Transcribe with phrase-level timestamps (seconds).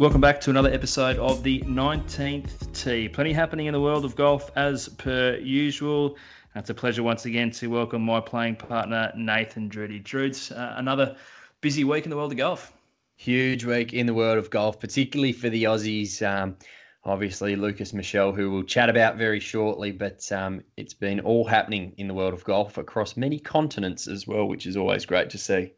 [0.00, 3.06] Welcome back to another episode of the 19th Tee.
[3.06, 6.16] Plenty happening in the world of golf as per usual.
[6.54, 9.98] It's a pleasure once again to welcome my playing partner, Nathan Drudy.
[9.98, 11.16] Drudes, uh, another
[11.60, 12.72] busy week in the world of golf.
[13.16, 16.26] Huge week in the world of golf, particularly for the Aussies.
[16.26, 16.56] Um,
[17.04, 21.92] obviously, Lukas Michel, who we'll chat about very shortly, but um, it's been all happening
[21.98, 25.36] in the world of golf across many continents as well, which is always great to
[25.36, 25.74] see.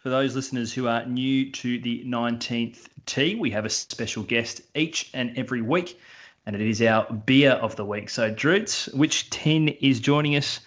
[0.00, 4.62] For those listeners who are new to the 19th Tee, we have a special guest
[4.74, 5.98] each and every week,
[6.46, 8.10] and it is our beer of the week.
[8.10, 10.60] So, Drudes, which 10 is joining us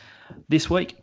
[0.50, 0.98] this week?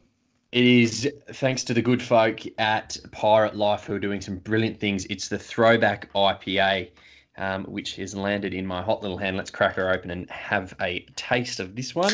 [0.53, 4.81] It is thanks to the good folk at Pirate Life who are doing some brilliant
[4.81, 5.07] things.
[5.07, 6.91] It's the Throwback IPA,
[7.39, 9.37] um, which has landed in my hot little hand.
[9.37, 12.13] Let's crack her open and have a taste of this one.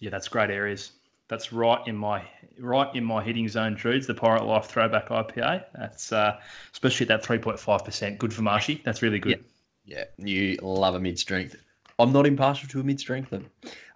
[0.00, 0.92] Yeah, that's great areas.
[1.28, 2.22] That's right in my
[2.58, 4.06] right in my hitting zone, Drudes.
[4.06, 5.64] The Pirate Life Throwback IPA.
[5.74, 6.38] That's uh,
[6.72, 8.18] especially at that three point five percent.
[8.18, 8.80] Good for Marshy.
[8.84, 9.44] That's really good.
[9.84, 11.56] Yeah, you love a mid strength.
[11.98, 13.34] I'm not impartial to a mid strength.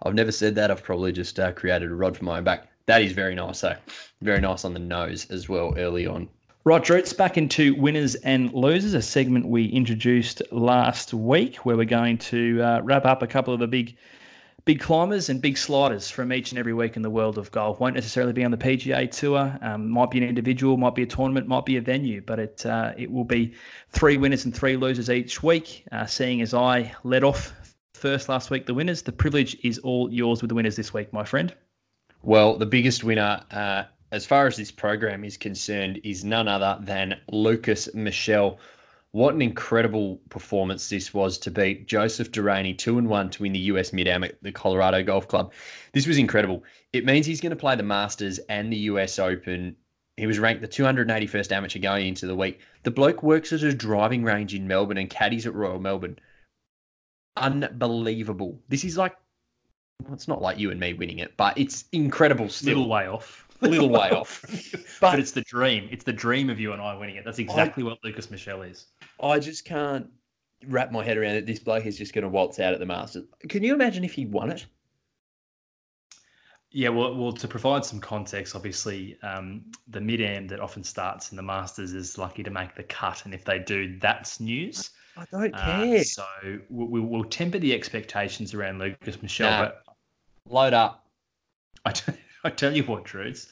[0.03, 0.69] I've never said that.
[0.69, 2.67] I've probably just uh, created a rod for my own back.
[2.85, 3.75] That is very nice, though.
[4.21, 6.27] Very nice on the nose as well early on.
[6.65, 11.85] Right, Drudes, back into winners and losers, a segment we introduced last week where we're
[11.85, 13.97] going to uh, wrap up a couple of the big
[14.65, 17.79] big climbers and big sliders from each and every week in the world of golf.
[17.79, 19.57] Won't necessarily be on the PGA Tour.
[19.61, 22.65] Um, might be an individual, might be a tournament, might be a venue, but it
[22.65, 23.53] uh, it will be
[23.89, 25.85] three winners and three losers each week.
[25.91, 27.53] Uh, seeing as I led off
[27.93, 31.11] first last week, the winners, the privilege is all yours with the winners this week,
[31.13, 31.53] my friend.
[32.21, 36.77] Well, the biggest winner, uh, as far as this program is concerned, is none other
[36.81, 38.59] than Lukas Michel.
[39.13, 43.53] What an incredible performance this was to beat Joseph Deraney 2 and 1 to win
[43.53, 45.53] the US Mid Am at the Colorado Golf Club.
[45.93, 46.63] This was incredible.
[46.93, 49.75] It means he's going to play the Masters and the US Open.
[50.17, 52.59] He was ranked the 281st amateur going into the week.
[52.81, 56.17] The bloke works at a driving range in Melbourne and caddies at Royal Melbourne.
[57.37, 58.59] Unbelievable.
[58.69, 59.15] This is like,
[60.03, 62.77] well, it's not like you and me winning it, but it's incredible still.
[62.77, 63.42] Little way off.
[63.69, 64.43] Little way off.
[64.71, 65.87] but, but, it's the dream.
[65.91, 67.25] It's the dream of you and I winning it.
[67.25, 68.87] That's exactly I, what Lukas Michel is.
[69.21, 70.07] I just can't
[70.67, 71.45] wrap my head around it.
[71.45, 73.25] This bloke is just going to waltz out at the Masters.
[73.49, 74.65] Can you imagine if he won it?
[76.75, 81.31] Yeah, well, well, to provide some context, obviously, um, the mid am that often starts
[81.31, 84.89] in the Masters is lucky to make the cut, and if they do, that's news.
[85.15, 85.99] I don't care.
[85.99, 86.25] Uh, so
[86.71, 89.51] we, will temper the expectations around Lukas Michel.
[89.51, 89.65] Nah.
[89.65, 89.83] But
[90.49, 91.05] load up.
[91.85, 92.13] I, t-
[92.45, 93.47] I tell you what, Drews,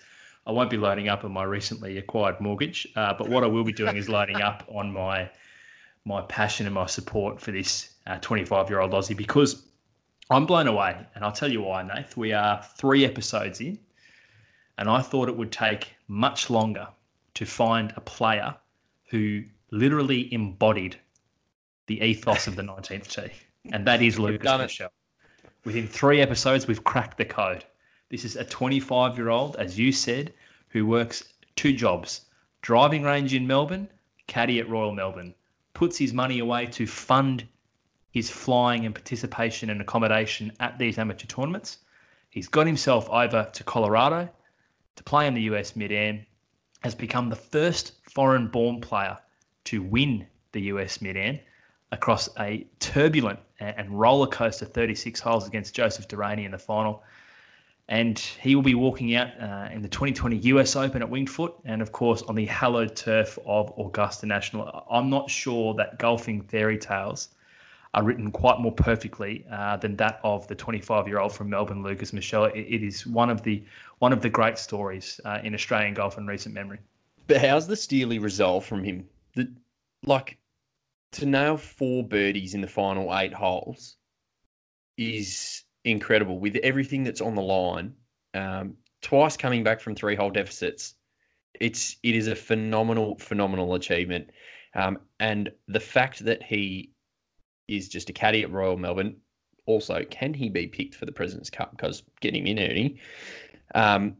[0.46, 3.63] I won't be loading up on my recently acquired mortgage, uh, but what I will
[3.63, 5.29] be doing is loading up on my
[6.03, 9.68] my passion and my support for this 25 uh, year old Aussie because
[10.31, 10.97] I'm blown away.
[11.13, 12.18] And I'll tell you why, Nath.
[12.18, 13.78] We are three episodes in,
[14.80, 16.88] and I thought it would take much longer
[17.35, 18.56] to find a player
[19.09, 20.97] who literally embodied
[21.85, 23.31] the ethos of the 19th tee,
[23.72, 24.91] and that is Lukas Michel.
[25.66, 27.63] Within three episodes, we've cracked the code.
[28.11, 30.33] This is a 25 year old, as you said,
[30.67, 32.25] who works two jobs
[32.61, 33.88] driving range in Melbourne,
[34.27, 35.33] caddy at Royal Melbourne,
[35.73, 37.47] puts his money away to fund
[38.11, 41.77] his flying and participation and accommodation at these amateur tournaments.
[42.29, 44.29] He's got himself over to Colorado
[44.97, 46.25] to play in the US Mid Am,
[46.83, 49.17] has become the first foreign born player
[49.63, 51.39] to win the US Mid Am
[51.94, 57.03] across a turbulent and roller coaster 36 holes against Joseph Deraney in the final.
[57.88, 61.56] And he will be walking out uh, in the 2020 US Open at Winged Foot
[61.66, 64.86] and, of course, on the hallowed turf of Augusta National.
[64.89, 67.30] I'm not sure that golfing fairy tales
[67.94, 71.83] are written quite more perfectly uh, than that of the 25 year old from Melbourne,
[71.83, 72.45] Lukas Michel.
[72.45, 73.63] It, it is one of the
[74.00, 76.80] one of the great stories uh, in Australian golf in recent memory.
[77.27, 79.07] But how's the steely resolve from him?
[79.36, 79.51] The,
[80.04, 80.38] like
[81.13, 83.98] to nail four birdies in the final eight holes
[84.98, 87.94] is incredible with everything that's on the line.
[88.33, 90.95] Um, twice coming back from three hole deficits.
[91.60, 94.30] It's it is a phenomenal phenomenal achievement,
[94.75, 96.92] um, and the fact that he
[97.68, 99.18] is just a caddy at Royal Melbourne.
[99.68, 101.72] Also, can he be picked for the President's Cup?
[101.72, 103.00] Because getting him in, Ernie.
[103.75, 104.18] Um,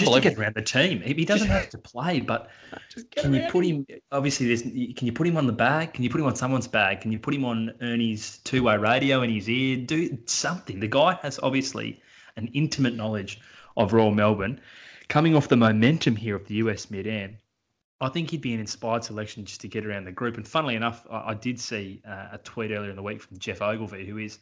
[0.00, 1.00] just to get around the team.
[1.00, 2.50] He doesn't have to play, but
[3.16, 3.86] can you put him?
[4.10, 4.62] Obviously, there's.
[4.62, 5.94] Can you put him on the bag?
[5.94, 7.00] Can you put him on someone's bag?
[7.00, 9.76] Can you put him on Ernie's two-way radio in his ear?
[9.76, 10.80] Do something.
[10.80, 12.00] The guy has obviously
[12.36, 13.40] an intimate knowledge
[13.76, 14.60] of Royal Melbourne.
[15.08, 17.36] Coming off the momentum here of the US Mid Am,
[18.00, 20.36] I think he'd be an inspired selection just to get around the group.
[20.36, 23.38] And funnily enough, I, I did see uh, a tweet earlier in the week from
[23.38, 24.38] Geoff Ogilvy, who is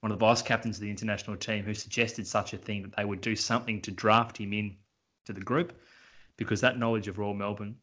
[0.00, 2.96] one of the vice captains of the international team, who suggested such a thing that
[2.96, 4.76] they would do something to draft him in
[5.26, 5.72] to the group
[6.36, 7.76] because that knowledge of Royal Melbourne,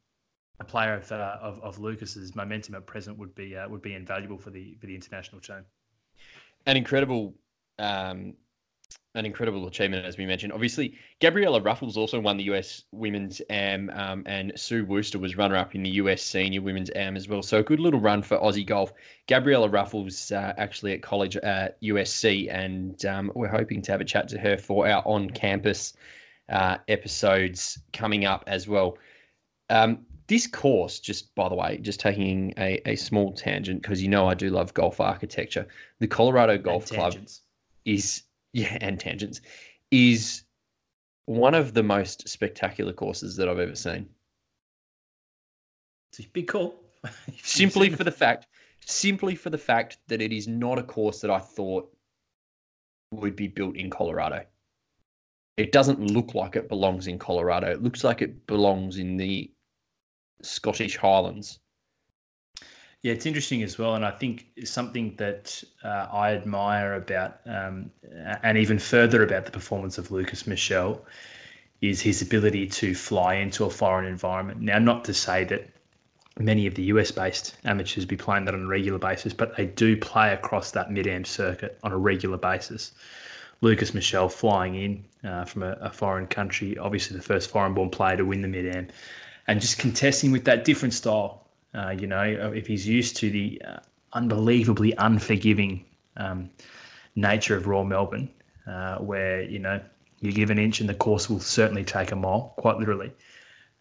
[0.60, 3.96] a player of, uh, of, of Lukas's momentum at present would be uh, would be
[3.96, 5.66] invaluable for the for the international team.
[6.66, 7.34] An incredible
[7.80, 8.36] um,
[9.16, 10.54] an incredible achievement, as we mentioned.
[10.54, 15.56] Obviously, Gabriella Ruffels also won the US Women's AM, um, and Sue Wooster was runner
[15.58, 17.42] up in the US Senior Women's AM as well.
[17.42, 18.94] So a good little run for Aussie golf.
[19.28, 24.06] Gabriella Ruffels uh, actually at college at USC, and um, we're hoping to have a
[24.06, 25.94] chat to her for our on campus
[26.52, 28.98] uh, episodes coming up as well.
[29.70, 34.10] Um, this course, just by the way, just taking a, a small tangent because you
[34.10, 35.68] know I do love golf architecture.
[36.00, 37.16] The Colorado Golf Club
[37.86, 39.42] is yeah, and tangents,
[39.92, 40.44] is
[41.26, 44.08] one of the most spectacular courses that I've ever seen.
[46.12, 46.76] It's a big call.
[47.42, 48.48] simply for the fact,
[48.86, 51.92] simply for the fact that it is not a course that I thought
[53.12, 54.46] would be built in Colorado.
[55.62, 57.70] It doesn't look like it belongs in Colorado.
[57.70, 59.52] It looks like it belongs in the
[60.42, 61.60] Scottish Highlands.
[63.04, 67.92] Yeah, it's interesting as well, and I think something that uh, I admire about, um,
[68.44, 71.06] and even further about the performance of Lukas Michel,
[71.82, 74.62] is his ability to fly into a foreign environment.
[74.62, 75.68] Now, not to say that
[76.40, 79.96] many of the US-based amateurs be playing that on a regular basis, but they do
[79.96, 82.94] play across that mid-am circuit on a regular basis.
[83.62, 88.18] Lukas Michel flying in uh, from a, a, foreign country, obviously the first foreign-born player
[88.18, 88.88] to win the mid-am,
[89.48, 91.42] and just contesting with that different style
[91.74, 92.24] uh, you know,
[92.54, 93.78] if he's used to the uh,
[94.14, 95.86] unbelievably unforgiving
[96.18, 96.50] um,
[97.16, 98.30] nature of Royal Melbourne,
[98.68, 99.82] uh, where you know
[100.20, 103.12] you give an inch and the course will certainly take a mile, quite literally.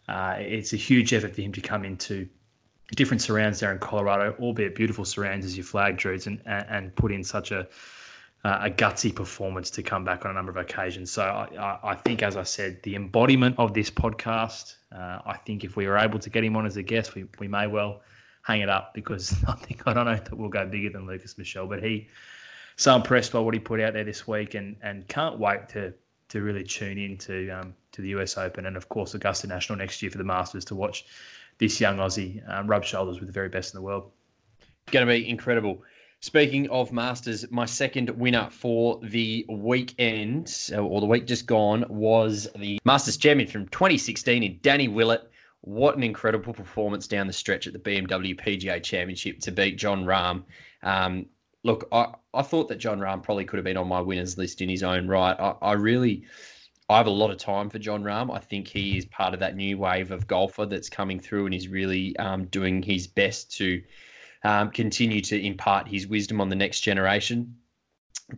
[0.08, 2.28] Uh, it's a huge effort for him to come into
[2.96, 7.12] different surrounds there in Colorado, albeit beautiful surrounds as you flag, Drews, and, and put
[7.12, 7.68] in such a
[8.44, 11.10] uh, a gutsy performance to come back on a number of occasions.
[11.10, 14.76] So I, I, think, as I said, the embodiment of this podcast.
[14.94, 17.26] Uh, I think if we were able to get him on as a guest, we,
[17.38, 18.00] we may well
[18.42, 21.36] hang it up because I think I don't know that we'll go bigger than Lukas
[21.36, 22.08] Michel, but he
[22.76, 25.92] so impressed by what he put out there this week and and can't wait to
[26.30, 29.76] to really tune in to um, to the US Open and of course Augusta National
[29.76, 31.04] next year for the Masters to watch
[31.58, 34.10] this young Aussie um, rub shoulders with the very best in the world.
[34.90, 35.82] Going to be incredible.
[36.22, 41.86] Speaking of Masters, my second winner for the weekend, uh, or the week just gone,
[41.88, 45.30] was the Masters champion from 2016 in Danny Willett.
[45.62, 50.04] What an incredible performance down the stretch at the BMW PGA Championship to beat Jon
[50.04, 50.42] Rahm.
[50.82, 51.24] Um,
[51.62, 54.60] look, I, I thought that Jon Rahm probably could have been on my winners list
[54.60, 55.34] in his own right.
[55.40, 56.24] I, I really.
[56.90, 58.34] I have a lot of time for Jon Rahm.
[58.34, 61.54] I think he is part of that new wave of golfer that's coming through and
[61.54, 63.80] is really um, doing his best to
[64.44, 67.56] um, continue to impart his wisdom on the next generation.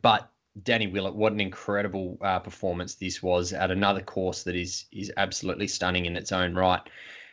[0.01, 0.31] But
[0.63, 5.13] Danny Willett, what an incredible uh, performance this was at another course that is is
[5.17, 6.83] absolutely stunning in its own right.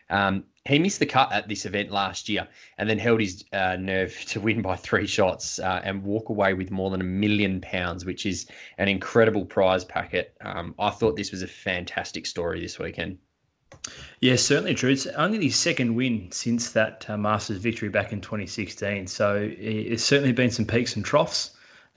[0.10, 3.75] Um, he missed the cut at this event last year and then held his uh,
[3.75, 7.62] nerve to win by three shots uh, and walk away with more than a million
[7.62, 10.36] pounds, which is an incredible prize packet.
[10.41, 13.17] Um, I thought this was a fantastic story this weekend.
[14.21, 14.91] Yeah, certainly true.
[14.91, 19.07] It's only his second win since that uh, Masters victory back in 2016.
[19.07, 21.51] So it's certainly been some peaks and troughs.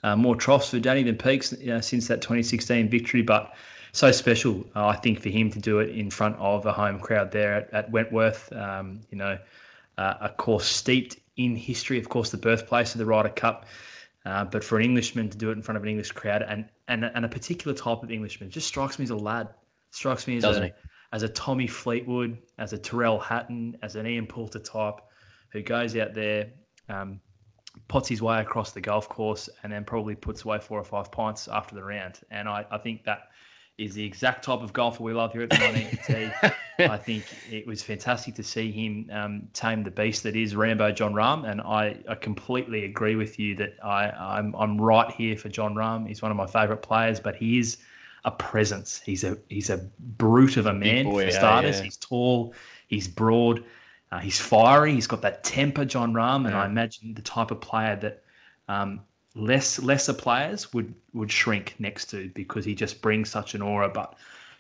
[0.05, 3.55] Uh, more troughs for Danny than peaks you know, since that 2016 victory, but
[3.93, 6.99] so special, uh, I think, for him to do it in front of a home
[6.99, 8.53] crowd there at, at Wentworth.
[8.53, 9.39] Um, you know,
[9.99, 13.67] uh, a course steeped in history, of course, the birthplace of the Ryder Cup.
[14.25, 16.65] Uh, but for an Englishman to do it in front of an English crowd and,
[16.87, 19.49] and, and a particular type of Englishman just strikes me as a lad.
[19.91, 20.73] Strikes me as Doesn't a?
[21.13, 25.01] As a Tommy Fleetwood, as a Tyrrell Hatton, as an Ian Poulter type,
[25.51, 26.51] who goes out there,
[26.89, 27.21] um,
[27.89, 31.13] pots his way across the golf course, and then probably puts away four or five
[31.13, 32.21] pints after the round.
[32.31, 33.29] And I, I think that
[33.79, 37.67] is the exact type of golfer we love here at the 19th I think it
[37.67, 41.61] was fantastic to see him um, tame the beast that is Rambo Jon Rahm, and
[41.61, 46.09] I, I completely agree with you that I, I'm, I'm right here for Jon Rahm.
[46.09, 47.79] He's one of my favourite players, but he is–
[48.25, 49.01] a presence.
[49.05, 51.79] He's a he's a brute of a man boy, for starters.
[51.79, 51.85] Yeah.
[51.85, 52.55] He's tall,
[52.89, 53.65] he's broad,
[54.11, 54.93] uh, he's fiery.
[54.95, 56.63] He's got that temper, Jon Rahm, and yeah.
[56.63, 58.23] I imagine the type of player that
[58.69, 59.01] um,
[59.35, 63.89] less lesser players would would shrink next to because he just brings such an aura.
[63.89, 64.15] But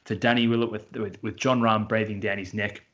[0.07, 2.85] to Danny Willett with, with, with Jon Rahm breathing down his neck.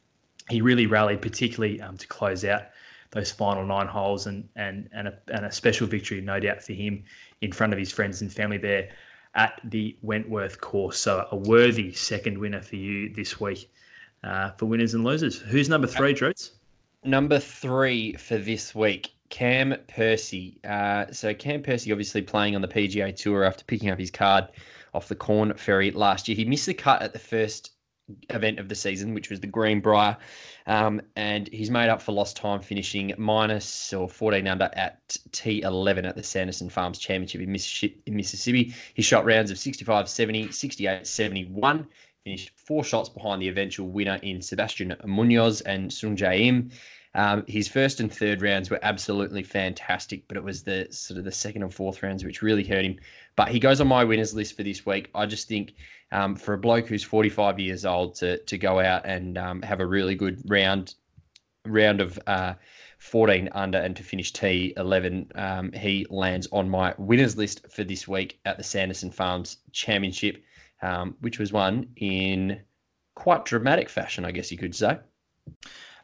[0.50, 2.62] He really rallied, particularly um, to close out
[3.10, 6.72] those final nine holes, and and and a, and a special victory, no doubt, for
[6.72, 7.04] him
[7.40, 8.90] in front of his friends and family there
[9.38, 10.98] at the Wentworth course.
[10.98, 13.70] So a worthy second winner for you this week
[14.24, 15.38] uh, for winners and losers.
[15.38, 16.52] Who's number three, Droots?
[17.04, 20.58] Number three for this week, Cam Percy.
[20.64, 24.48] Uh, so Cam Percy obviously playing on the PGA Tour after picking up his card
[24.92, 26.36] off the Corn Ferry last year.
[26.36, 27.72] He missed the cut at the first
[28.30, 30.16] event of the season, which was the Greenbrier,
[30.66, 36.08] um, and he's made up for lost time, finishing minus or 14 under at T11
[36.08, 38.00] at the Sanderson Farms Championship in Mississippi.
[38.06, 38.74] In Mississippi.
[38.94, 41.86] He shot rounds of 65 70, 68 71,
[42.24, 46.70] finished four shots behind the eventual winner in Sebastian Munoz and Sungjae Im.
[47.18, 51.24] Um, his first and third rounds were absolutely fantastic, but it was the sort of
[51.24, 52.96] the second and fourth rounds which really hurt him.
[53.34, 55.10] But he goes on my winners list for this week.
[55.16, 55.74] I just think
[56.12, 59.80] um, for a bloke who's 45 years old to to go out and um, have
[59.80, 60.94] a really good round
[61.66, 62.54] round of uh,
[62.98, 68.06] 14 under and to finish T11, um, he lands on my winners list for this
[68.06, 70.40] week at the Sanderson Farms Championship,
[70.82, 72.60] um, which was won in
[73.16, 74.98] quite dramatic fashion, I guess you could say.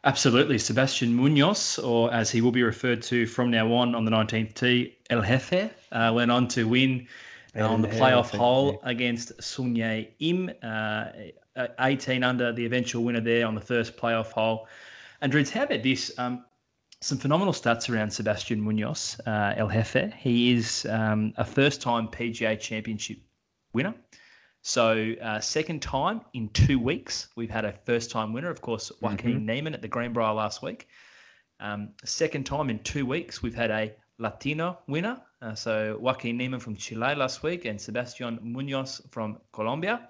[0.05, 0.59] Absolutely.
[0.59, 4.53] Sebastian Munoz, or as he will be referred to from now on on the 19th
[4.53, 7.07] tee, El Jefe, uh, went on to win
[7.57, 11.05] uh, on the playoff hole against Sungjae Im, uh,
[11.79, 14.67] 18 under, the eventual winner there on the first playoff hole.
[15.21, 16.11] And Drews, how about this?
[16.19, 16.45] Um,
[17.01, 20.13] some phenomenal stats around Sebastian Munoz, uh, El Jefe.
[20.13, 23.17] He is um, a first time PGA Championship
[23.73, 23.95] winner.
[24.67, 28.49] So, uh, second time in two weeks, we've had a first time winner.
[28.49, 29.45] Of course, Joaquin mm-hmm.
[29.45, 30.87] Niemann at the Greenbrier last week.
[31.59, 35.21] Um, second time in two weeks, we've had a Latino winner.
[35.39, 40.09] Uh, so, Joaquin Niemann from Chile last week and Sebastian Munoz from Colombia.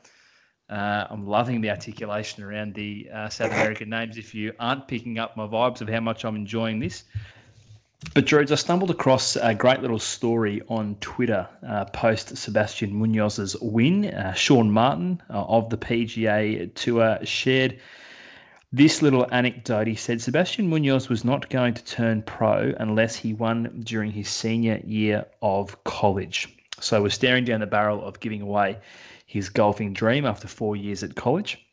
[0.70, 4.18] Uh, I'm loving the articulation around the uh, South American names.
[4.18, 7.04] If you aren't picking up my vibes of how much I'm enjoying this,
[8.14, 13.56] but George, I stumbled across a great little story on Twitter uh, post Sebastian Munoz's
[13.62, 14.06] win.
[14.06, 17.80] Uh, Sean Martin uh, of the PGA Tour shared
[18.72, 19.88] this little anecdote.
[19.88, 24.30] He said Sebastian Munoz was not going to turn pro unless he won during his
[24.30, 26.50] senior year of college.
[26.80, 28.78] So we're staring down the barrel of giving away
[29.26, 31.66] his golfing dream after four years at college.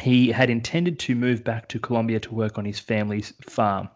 [0.00, 3.88] He had intended to move back to Colombia to work on his family's farm.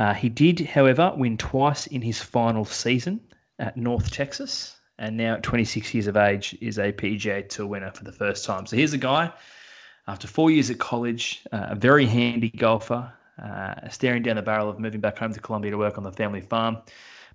[0.00, 3.20] Uh, he did, however, win twice in his final season
[3.58, 7.90] at North Texas, and now at 26 years of age is a PGA Tour winner
[7.90, 8.64] for the first time.
[8.64, 9.30] So here's a guy
[10.08, 14.70] after four years at college, uh, a very handy golfer, uh, staring down the barrel
[14.70, 16.78] of moving back home to Colombia to work on the family farm.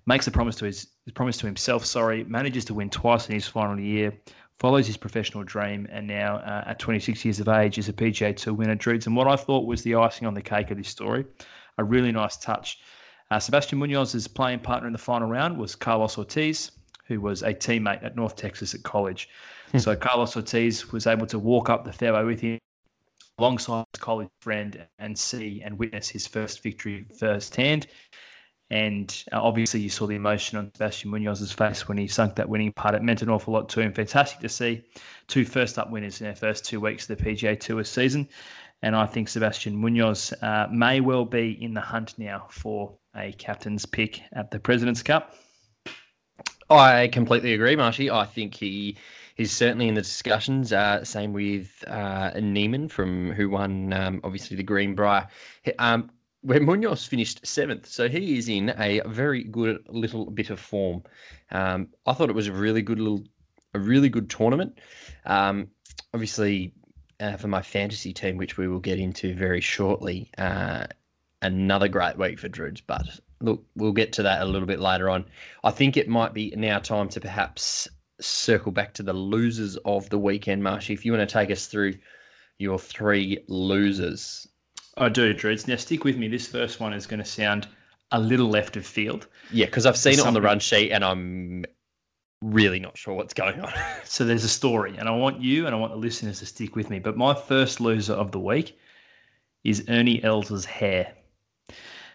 [0.06, 1.86] Makes a promise to his, promise to himself.
[1.86, 4.12] Sorry, manages to win twice in his final year,
[4.58, 8.34] follows his professional dream, and now uh, at 26 years of age is a PGA
[8.34, 8.74] Tour winner.
[8.74, 11.26] Drudes, and what I thought was the icing on the cake of this story
[11.78, 12.78] a really nice touch.
[13.30, 16.70] Uh, Sebastian Munoz's playing partner in the final round was Carlos Ortiz,
[17.06, 19.28] who was a teammate at North Texas at college.
[19.72, 19.78] Hmm.
[19.78, 22.58] so Carlos Ortiz was able to walk up the fairway with him
[23.38, 27.86] alongside his college friend and see and witness his first victory firsthand.
[28.70, 32.48] And uh, obviously, you saw the emotion on Sebastian Munoz's face when he sunk that
[32.48, 32.96] winning putt.
[32.96, 33.92] It meant an awful lot to him.
[33.92, 34.82] Fantastic to see
[35.28, 38.28] two first up winners in their first two weeks of the PGA Tour season.
[38.86, 43.32] And I think Sebastian Munoz uh, may well be in the hunt now for a
[43.32, 45.34] captain's pick at the President's Cup.
[46.70, 48.12] I completely agree, Marshy.
[48.12, 48.96] I think he
[49.38, 50.72] is certainly in the discussions.
[50.72, 55.26] Uh, same with uh, Niemann from who won um, obviously the Greenbrier.
[55.80, 56.08] Um,
[56.42, 61.02] where Munoz finished seventh, so he is in a very good little bit of form.
[61.50, 63.24] Um, I thought it was a really good little,
[63.74, 64.78] a really good tournament.
[65.24, 65.70] Um,
[66.14, 66.72] obviously,
[67.20, 70.30] uh, for my fantasy team, which we will get into very shortly.
[70.38, 70.86] Uh,
[71.42, 73.06] another great week for Drudes, but
[73.40, 75.24] look, we'll get to that a little bit later on.
[75.64, 77.88] I think it might be now time to perhaps
[78.20, 80.94] circle back to the losers of the weekend, Marshy.
[80.94, 81.94] If you want to take us through
[82.58, 84.48] your three losers.
[84.96, 85.68] I do, Drudes.
[85.68, 86.28] Now, stick with me.
[86.28, 87.68] This first one is going to sound
[88.12, 89.26] a little left of field.
[89.52, 91.64] Yeah, because I've seen it on the run sheet and I'm
[92.52, 93.72] really not sure what's going on.
[94.04, 96.76] so there's a story, and I want you and I want the listeners to stick
[96.76, 96.98] with me.
[96.98, 98.78] But my first loser of the week
[99.64, 101.12] is Ernie Els' hair.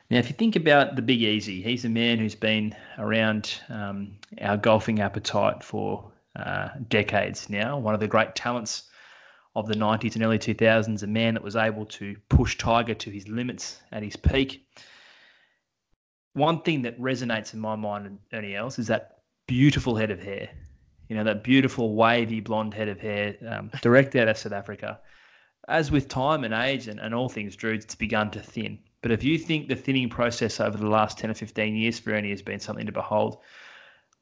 [0.09, 4.17] Now, if you think about the Big Easy, he's a man who's been around um,
[4.41, 7.77] our golfing appetite for uh, decades now.
[7.77, 8.89] One of the great talents
[9.55, 13.09] of the 90s and early 2000s, a man that was able to push Tiger to
[13.09, 14.65] his limits at his peak.
[16.33, 19.20] One thing that resonates in my mind, Ernie Els, is that
[19.51, 20.47] beautiful head of hair.
[21.09, 24.97] you know, that beautiful wavy blonde head of hair, um, direct out of South Africa.
[25.67, 28.79] As with time and age and, and all things, Druids, it's begun to thin.
[29.01, 32.13] But if you think the thinning process over the last 10 or 15 years for
[32.13, 33.39] Ernie has been something to behold,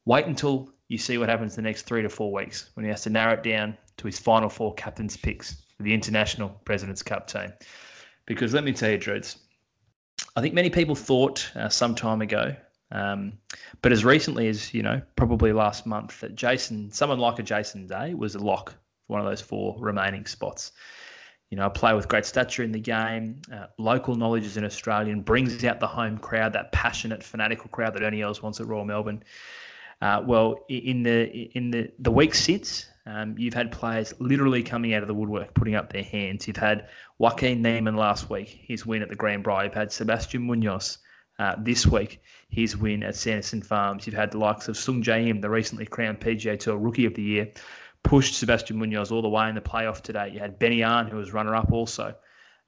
[0.05, 3.03] wait until you see what happens the next three to four weeks when he has
[3.03, 7.27] to narrow it down to his final four captain's picks for the International President's Cup
[7.27, 7.53] team.
[8.25, 9.37] Because let me tell you, Druids,
[10.35, 12.55] I think many people thought uh, some time ago,
[12.91, 13.33] um,
[13.81, 17.87] but as recently as, you know, probably last month, that Jason, someone like a Jason
[17.87, 20.71] Day was a lock for one of those four remaining spots.
[21.49, 24.65] You know, a player with great stature in the game, uh, local knowledge as an
[24.65, 28.67] Australian, brings out the home crowd, that passionate, fanatical crowd that Ernie Els wants at
[28.67, 29.23] Royal Melbourne.
[30.01, 34.93] Uh, well, in the in the the week since, um, you've had players literally coming
[34.93, 36.47] out of the woodwork, putting up their hands.
[36.47, 39.65] You've had Joaquin Niemann last week, his win at the Greenbrier.
[39.65, 40.99] You've had Sebastian Munoz
[41.39, 44.05] uh, this week, his win at Sanderson Farms.
[44.05, 47.15] You've had the likes of Sung Jae Im, the recently crowned PGA Tour Rookie of
[47.15, 47.51] the Year,
[48.03, 50.29] pushed Sebastian Munoz all the way in the playoff today.
[50.33, 52.13] You had Benny An, who was runner up also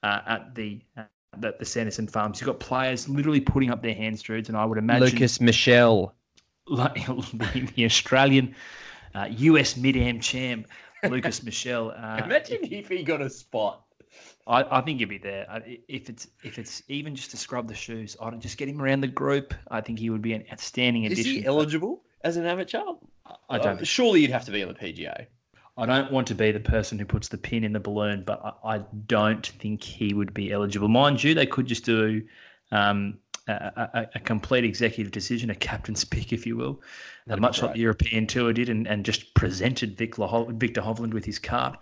[0.04, 1.04] uh, at the uh,
[1.44, 2.42] at the Sanderson Farms.
[2.42, 6.14] You've got players literally putting up their hands, Druids, and I would imagine Lukas Michel
[6.68, 7.06] like
[7.76, 8.56] the Australian
[9.16, 10.68] uh, US mid am champ
[11.04, 11.92] Lukas Michel.
[11.92, 13.84] Uh, Imagine if he got a spot.
[14.48, 15.46] I, I think he'd be there.
[15.88, 19.02] If it's if it's even just to scrub the shoes, I'd just get him around
[19.02, 19.54] the group.
[19.70, 21.26] I think he would be an outstanding addition.
[21.26, 22.82] Is he eligible as an amateur?
[23.50, 23.80] I don't.
[23.80, 25.28] Uh, surely you'd have to be on the PGA.
[25.78, 28.60] I don't want to be the person who puts the pin in the balloon, but
[28.64, 30.90] I, I don't think he would be eligible.
[30.90, 32.22] Mind you, they could just do
[32.72, 33.18] um,
[33.48, 36.82] a, a, a complete executive decision, a captain's pick, if you will,
[37.40, 41.40] much like the European Tour did, and, and just presented Hov- Victor Hovland with his
[41.40, 41.78] card.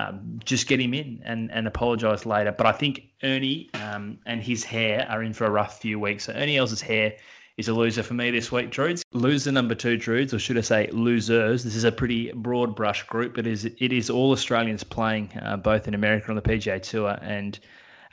[0.00, 2.52] Um, just get him in and, and apologise later.
[2.52, 6.24] But I think Ernie um, and his hair are in for a rough few weeks.
[6.24, 7.14] So Ernie Els's hair
[7.56, 9.02] is a loser for me this week, Druids.
[9.12, 11.64] Loser number two, Druids, or should I say losers.
[11.64, 15.30] This is a pretty broad brush group, but it is, it is all Australians playing
[15.42, 17.58] uh, both in America on the PGA Tour and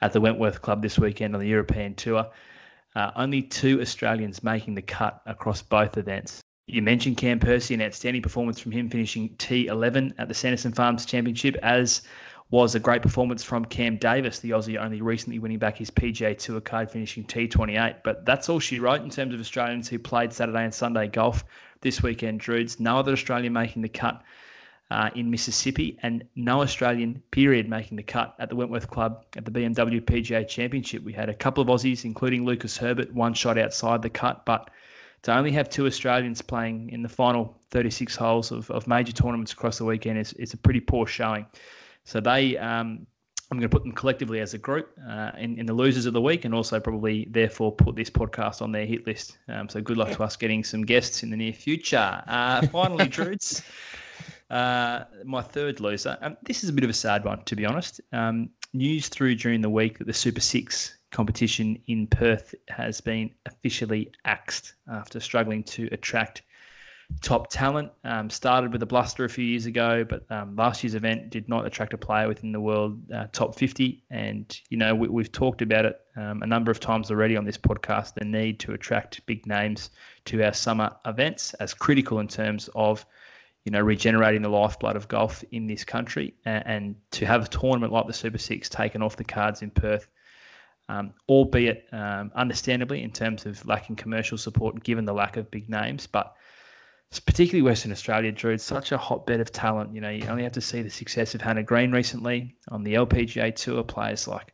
[0.02, 2.28] at the Wentworth Club this weekend on the European Tour.
[2.96, 6.42] Uh, only two Australians making the cut across both events.
[6.70, 11.06] You mentioned Cam Percy, an outstanding performance from him finishing T11 at the Sanderson Farms
[11.06, 12.02] Championship, as
[12.50, 16.38] was a great performance from Cam Davis, the Aussie only recently winning back his PGA
[16.38, 18.04] Tour card, finishing T28.
[18.04, 21.46] But that's all she wrote in terms of Australians who played Saturday and Sunday golf
[21.80, 22.82] this weekend, Druids.
[22.82, 24.22] No other Australian making the cut
[24.92, 29.46] uh, in Mississippi, and no Australian period making the cut at the Wentworth Club at
[29.46, 31.02] the BMW PGA Championship.
[31.02, 34.70] We had a couple of Aussies, including Lucas Herbert, one shot outside the cut, but
[35.24, 39.52] to only have two Australians playing in the final 36 holes of, of major tournaments
[39.52, 41.46] across the weekend is, is a pretty poor showing.
[42.04, 43.06] So they, um,
[43.52, 46.14] I'm going to put them collectively as a group uh, in, in the losers of
[46.14, 49.38] the week and also probably therefore put this podcast on their hit list.
[49.48, 52.22] Um, so good luck to us getting some guests in the near future.
[52.28, 53.64] Uh, finally, Druids.
[54.50, 56.18] Uh, my third loser.
[56.22, 58.00] Um, this is a bit of a sad one, to be honest.
[58.14, 63.32] Um, news through during the week that the Super Six competition in Perth has been
[63.46, 66.44] officially axed after struggling to attract
[67.22, 67.92] top talent.
[68.04, 71.48] Um, started with a bluster a few years ago, but um, last year's event did
[71.48, 74.04] not attract a player within the world uh, top 50.
[74.10, 77.46] And, you know, we, have talked about it um, a number of times already on
[77.46, 79.92] this podcast the need to attract big names
[80.26, 83.06] to our summer events as critical in terms of
[83.68, 87.48] you know, regenerating the lifeblood of golf in this country, and, and, to have a
[87.50, 90.08] tournament like the Super Six taken off the cards in Perth,
[90.90, 95.70] um, albeit um, understandably in terms of lacking commercial support, given the lack of big
[95.70, 96.36] names, but
[97.26, 99.94] particularly Western Australia, Drew, it's such a hotbed of talent.
[99.94, 102.96] You know, you only have to see the success of Hannah Green recently on the
[102.96, 103.84] LPGA Tour.
[103.84, 104.54] Players like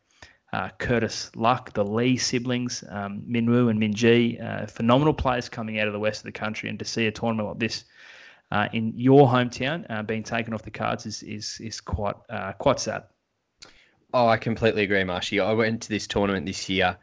[0.53, 5.87] uh, Curtis Luck, the Lee siblings, um, Minwoo and Minjee, uh, phenomenal players coming out
[5.87, 7.85] of the west of the country, and to see a tournament like this
[8.51, 12.53] uh, in your hometown uh, being taken off the cards is is is quite uh,
[12.53, 13.03] quite sad.
[14.13, 15.39] Oh, I completely agree, Marshy.
[15.39, 16.97] I went to this tournament this year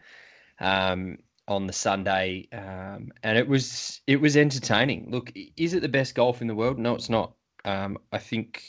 [0.61, 1.19] um,
[1.49, 5.11] on the Sunday, um, and it was it was entertaining.
[5.11, 6.79] Look, is it the best golf in the world?
[6.79, 7.35] No, it's not.
[7.65, 8.63] Um, I think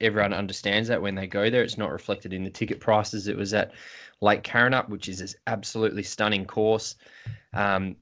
[0.00, 1.62] everyone understands that when they go there.
[1.64, 3.26] It's not reflected in the ticket prices.
[3.26, 3.72] It was at
[4.20, 6.94] Lake Karrinyup, which is an absolutely stunning course.
[7.52, 7.96] Um,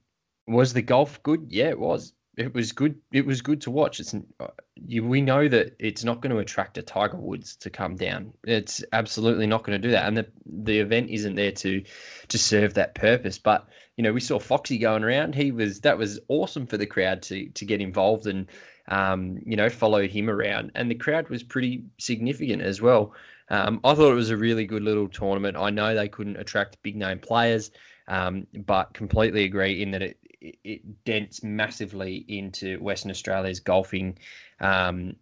[0.46, 1.46] was the golf good?
[1.48, 2.96] Yeah, it was it was good.
[3.12, 4.00] It was good to watch.
[4.00, 7.68] It's uh, you, we know that it's not going to attract a Tiger Woods to
[7.68, 8.32] come down.
[8.44, 11.82] It's absolutely not going to do that, and the the event isn't there to
[12.28, 13.38] to serve that purpose.
[13.38, 15.34] But you know, we saw Foxy going around.
[15.34, 18.46] He was that was awesome for the crowd to to get involved and
[18.88, 23.12] um, you know follow him around, and the crowd was pretty significant as well.
[23.50, 25.56] Um, I thought it was a really good little tournament.
[25.58, 27.70] I know they couldn't attract big name players,
[28.08, 34.18] um, but completely agree in that it it, dents massively into Western Australia's golfing.
[34.60, 35.16] Um,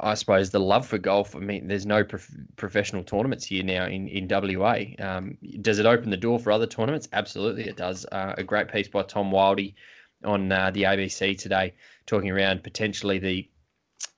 [0.00, 1.36] I suppose the love for golf.
[1.36, 4.84] I mean, there's no prof- professional tournaments here now in in WA.
[4.98, 7.08] Um, does it open the door for other tournaments?
[7.12, 8.06] Absolutely, it does.
[8.10, 9.74] Uh, a great piece by Tom Wildey
[10.24, 11.74] on uh, the ABC today,
[12.06, 13.48] talking around potentially the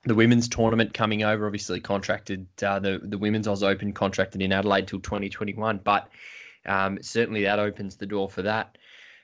[0.05, 1.45] the women's tournament coming over.
[1.45, 6.09] Obviously, contracted uh, the the women's Oz Open contracted in Adelaide till 2021, but
[6.65, 8.77] um, certainly that opens the door for that.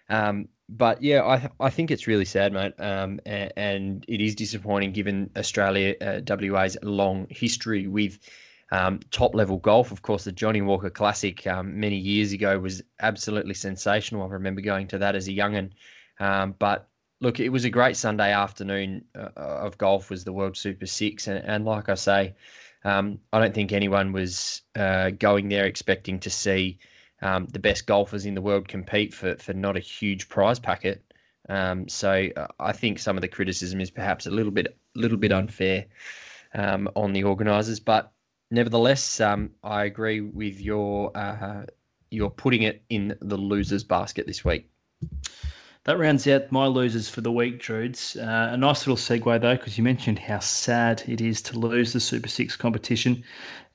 [0.10, 4.36] Um, but yeah, I I think it's really sad, mate, um, and, and, it is
[4.36, 8.19] disappointing given Australia uh, WA's long history with
[8.71, 9.91] um, top level golf.
[9.91, 14.23] Of course, the Johnnie Walker Classic um, many years ago was absolutely sensational.
[14.23, 15.71] I remember going to that as a youngin.
[16.19, 16.88] Um, but
[17.21, 20.10] look, it was a great Sunday afternoon uh, of golf.
[20.10, 22.34] Was the World Super Six, and, and like I say,
[22.84, 26.80] um, I don't think anyone was uh, going there expecting to see
[27.26, 31.02] um, the best golfers in the world compete for for not a huge prize packet.
[31.50, 35.18] Um, so uh, I think some of the criticism is perhaps a little bit little
[35.18, 35.86] bit unfair
[36.54, 38.12] um, on the organisers, but
[38.52, 41.66] nevertheless, um, I agree with your uh,
[42.12, 44.70] you're putting it in the losers basket this week.
[45.86, 48.17] That rounds out my losers for the week, Drudes.
[48.17, 51.93] Uh, a nice little segue, though, because you mentioned how sad it is to lose
[51.93, 53.24] the Super Six competition.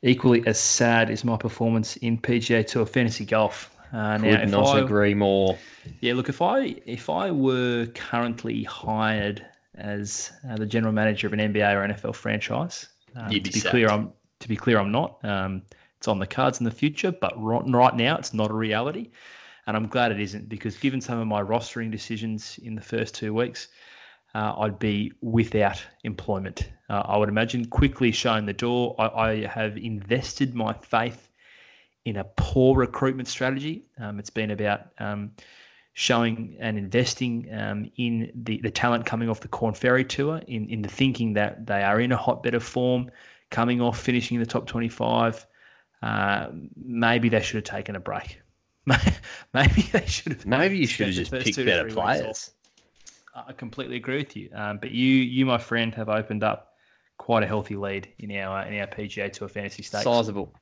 [0.02, 3.76] Equally as sad is my performance in PGA Tour Fantasy Golf.
[3.92, 5.56] Uh, now, not I, agree more.
[6.00, 9.46] Yeah, look, if I if I were currently hired
[9.76, 13.60] as uh, the general manager of an NBA or NFL franchise, um, to be, be
[13.60, 15.24] clear, I'm to be clear, I'm not.
[15.24, 15.62] Um,
[15.98, 19.10] it's on the cards in the future, but right, right now, it's not a reality.
[19.70, 23.14] And I'm glad it isn't because given some of my rostering decisions in the first
[23.14, 23.68] two weeks,
[24.34, 26.72] uh, I'd be without employment.
[26.88, 28.96] Uh, I would imagine quickly showing the door.
[28.98, 31.28] I, I, have invested my faith
[32.04, 33.84] in a poor recruitment strategy.
[34.00, 35.30] Um, it's been about um,
[35.92, 40.68] showing and investing um, in the, the talent coming off the Corn Ferry Tour, in,
[40.68, 43.08] in the thinking that they are in a hotbed of form,
[43.50, 45.46] coming off, finishing in the top 25.
[46.02, 48.40] Uh, maybe they should have taken a break.
[49.54, 50.46] Maybe they should have.
[50.46, 52.52] Maybe you should have just picked better players.
[53.34, 54.50] I completely agree with you.
[54.54, 56.74] Um, but you, you, my friend, have opened up
[57.18, 60.04] quite a healthy lead in our in our PGA Tour fantasy stakes.
[60.04, 60.52] Sizable,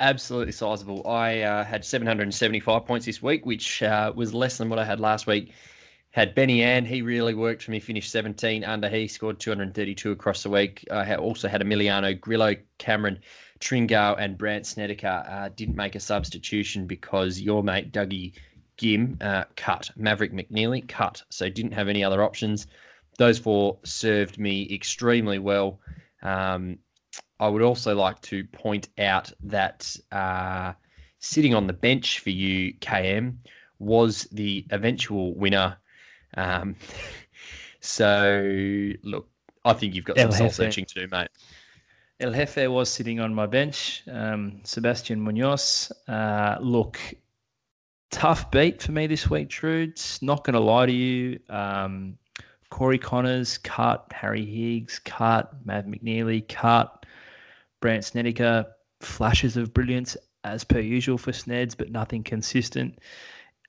[0.00, 1.06] absolutely sizable.
[1.08, 5.00] I uh, had 775 points this week, which uh, was less than what I had
[5.00, 5.52] last week.
[6.14, 7.80] Had Benny Ann, he really worked for me.
[7.80, 8.88] Finished 17 under.
[8.88, 10.86] He scored 232 across the week.
[10.88, 13.18] I also had Emiliano Grillo, Cameron
[13.58, 18.32] Tringale and Brandt Snedeker uh, didn't make a substitution because your mate Dougie
[18.78, 19.90] Ghim uh, cut.
[19.96, 21.20] Maverick McNealy cut.
[21.30, 22.68] So didn't have any other options.
[23.18, 25.80] Those four served me extremely well.
[26.22, 26.78] Um,
[27.40, 30.74] I would also like to point out that uh,
[31.18, 33.38] sitting on the bench for you, KM,
[33.80, 35.76] was the eventual winner.
[36.36, 36.76] Um,
[37.80, 39.28] so, look,
[39.64, 41.28] I think you've got some soul searching to do, mate.
[42.20, 44.02] El Jefe was sitting on my bench.
[44.10, 45.90] Um, Sebastian Munoz.
[46.06, 46.98] Uh, look,
[48.10, 50.22] tough beat for me this week, Trudes.
[50.22, 51.40] Not going to lie to you.
[51.48, 52.16] Um,
[52.70, 54.06] Corey Conners, cut.
[54.12, 55.52] Harry Higgs, cut.
[55.64, 57.04] Mav McNealy, cut.
[57.80, 58.66] Brandt Snedeker,
[59.00, 62.98] flashes of brilliance as per usual for Sneds, but nothing consistent.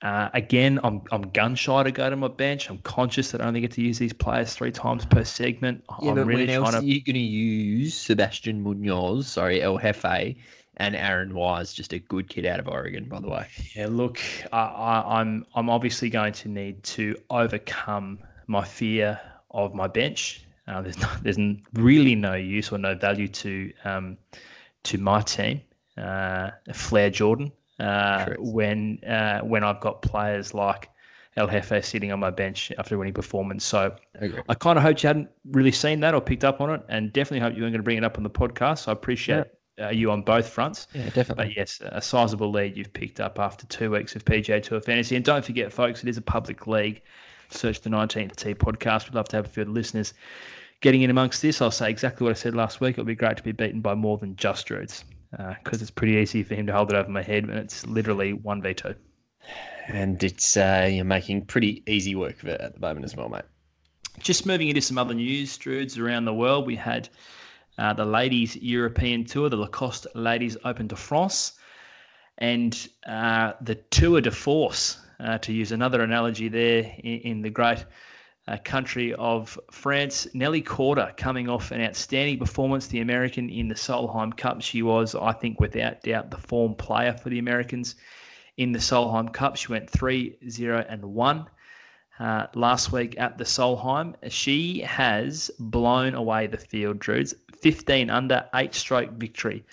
[0.02, 2.70] Uh, again, I'm I'm gun shy to go to my bench.
[2.70, 5.84] I'm conscious that I only get to use these players three times per segment.
[6.02, 6.78] Yeah, I'm but really when else to...
[6.78, 10.36] are you going to use Sebastian Munoz, sorry, El Jefe,
[10.78, 13.48] and Aaron Wise, just a good kid out of Oregon, by the way.
[13.76, 14.20] Yeah, look,
[14.52, 19.20] I, I, I'm I'm obviously going to need to overcome my fear
[19.52, 20.46] of my bench.
[20.68, 21.38] Uh, there's no, there's
[21.74, 24.18] really no use or no value to um,
[24.84, 25.62] to my team.
[25.98, 30.90] Uh, Flair Jordan uh, when uh, when I've got players like
[31.38, 33.66] El Jefe sitting on my bench after winning performance.
[33.66, 33.94] So
[34.48, 37.12] I kind of hope you hadn't really seen that or picked up on it, and
[37.12, 38.80] definitely hope you weren't going to bring it up on the podcast.
[38.80, 39.46] So I appreciate
[39.78, 39.88] yeah.
[39.88, 40.88] uh, you on both fronts.
[40.94, 41.46] Yeah, definitely.
[41.48, 45.16] But yes, a sizable lead you've picked up after two weeks of PGA Tour fantasy,
[45.16, 47.02] and don't forget, folks, it is a public league.
[47.50, 49.06] Search the 19th Tee podcast.
[49.06, 50.14] We'd love to have a few listeners
[50.80, 51.62] getting in amongst this.
[51.62, 52.92] I'll say exactly what I said last week.
[52.92, 55.04] It'll be great to be beaten by more than just Druids
[55.38, 57.86] because uh, it's pretty easy for him to hold it over my head, and it's
[57.86, 58.96] literally one veto.
[59.88, 63.30] And it's uh, you're making pretty easy work of it at the moment as well,
[63.30, 63.44] mate.
[64.20, 67.10] Just moving into some other news, Druids, around the world, we had
[67.78, 71.54] uh, the ladies' European tour, the Lacoste Ladies Open de France,
[72.38, 77.50] and uh, the Tour de Force, uh, to use another analogy there in, in the
[77.50, 77.86] great
[78.48, 80.28] uh, country of France.
[80.34, 84.62] Nelly Korda coming off an outstanding performance, the American in the Solheim Cup.
[84.62, 87.96] She was, I think, without doubt, the form player for the Americans
[88.58, 89.56] in the Solheim Cup.
[89.56, 91.46] She went 3 0 and 1.
[92.20, 94.16] uh, last week at the Solheim.
[94.30, 97.34] She has blown away the field, Drews.
[97.62, 99.66] 15 under, eight stroke victory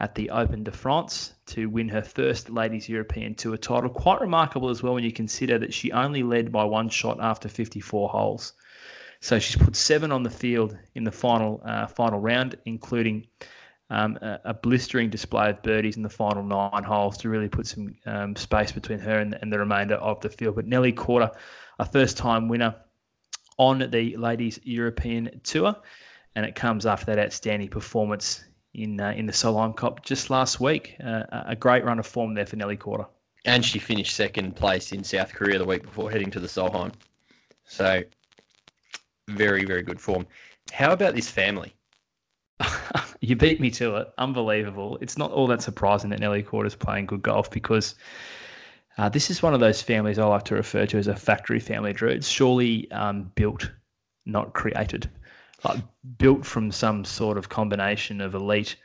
[0.00, 3.90] at the Open de France to win her first Ladies European Tour title.
[3.90, 7.48] Quite remarkable as well when you consider that she only led by one shot after
[7.48, 8.54] 54 holes.
[9.20, 13.26] So she's put seven on the field in the final uh, final round, including
[13.90, 17.66] um, a, a, blistering display of birdies in the final nine holes to really put
[17.66, 20.54] some um, space between her and, and, the remainder of the field.
[20.54, 21.34] But Nelly Korda,
[21.80, 22.74] a first time winner
[23.58, 25.74] on the Ladies European Tour,
[26.36, 30.60] and it comes after that outstanding performance in uh, in the Solheim Cup just last
[30.60, 30.96] week.
[31.02, 33.06] Uh, a great run of form there for Nelly Korda.
[33.46, 36.92] And she finished second place in South Korea the week before heading to the Solheim.
[37.64, 38.02] So,
[39.28, 40.26] very, very good form.
[40.72, 41.74] How about this family?
[43.20, 44.12] you beat me to it.
[44.18, 44.98] Unbelievable.
[45.00, 47.94] It's not all that surprising that Nelly Korda is playing good golf because
[48.98, 51.60] uh, this is one of those families I like to refer to as a factory
[51.60, 52.10] family, Drew.
[52.10, 53.70] It's surely um, built,
[54.26, 55.08] not created
[55.64, 55.80] like
[56.18, 58.76] built from some sort of combination of elite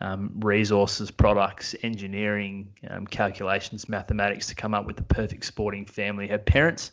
[0.00, 6.26] um, resources, products, engineering, um, calculations, mathematics to come up with the perfect sporting family.
[6.26, 6.92] Her parents,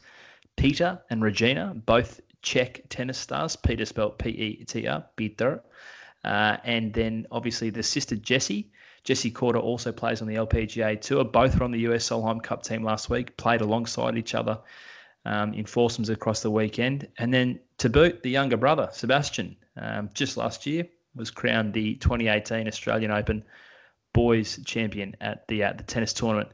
[0.55, 3.55] Peter and Regina, both Czech tennis stars.
[3.55, 5.63] Peter spelled P E T R, Peter.
[6.23, 8.71] Uh, and then obviously the sister Jessie.
[9.03, 11.23] Jessie Korda also plays on the LPGA Tour.
[11.23, 14.59] Both were on the US Solheim Cup team last week, played alongside each other
[15.25, 17.07] um, in foursomes across the weekend.
[17.17, 21.95] And then to boot, the younger brother, Sebastian, um, just last year was crowned the
[21.95, 23.43] 2018 Australian Open
[24.13, 26.49] boys champion at the uh, the tennis tournament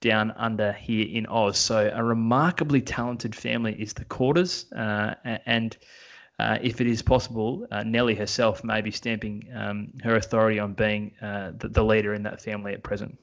[0.00, 1.58] down under here in Oz.
[1.58, 5.14] So a remarkably talented family is the Kordas, uh,
[5.46, 5.76] and
[6.38, 10.72] uh, if it is possible, uh, Nelly herself may be stamping um, her authority on
[10.72, 13.18] being uh, the, the, leader in that family at present.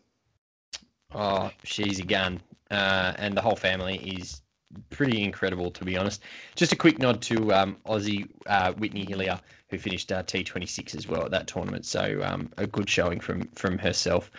[1.15, 4.41] Oh, she's a gun, uh, and the whole family is
[4.89, 6.23] pretty incredible, to be honest.
[6.55, 11.07] Just a quick nod to um, Aussie uh, Whitney Hillier, who finished uh, T26 as
[11.07, 11.85] well at that tournament.
[11.85, 14.31] So um, a good showing from from herself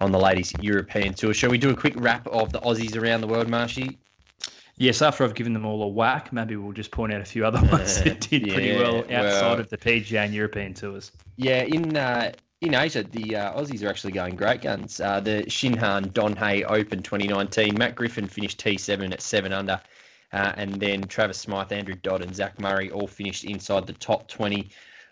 [0.00, 1.34] on the ladies' European tour.
[1.34, 3.98] Shall we do a quick wrap of the Aussies around the world, Marshy?
[4.76, 7.46] Yes, after I've given them all a whack, maybe we'll just point out a few
[7.46, 11.12] other ones that did yeah, pretty well outside well, of the PGA and European tours.
[11.36, 12.32] Yeah, in uh,
[12.64, 15.00] in Asia, the uh, Aussies are actually going great guns.
[15.00, 19.80] Uh, the Shinhan Don Donghae Open 2019, Matt Griffin finished T7 at 7 under.
[20.32, 24.26] Uh, and then Travis Smyth, Andrew Dodt, and Zach Murray all finished inside the top
[24.28, 24.68] 20,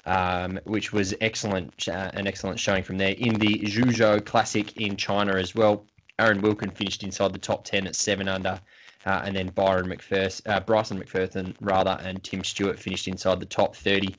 [0.06, 3.14] um, which was excellent, uh, an excellent showing from there.
[3.18, 5.84] In the Zhuzhou Classic in China as well,
[6.18, 8.60] Aaron Wilkin finished inside the top 10 at 7 under.
[9.04, 13.46] Uh, and then Byron McPherson, uh, Bryson McPherson rather, and Tim Stewart finished inside the
[13.46, 14.14] top 30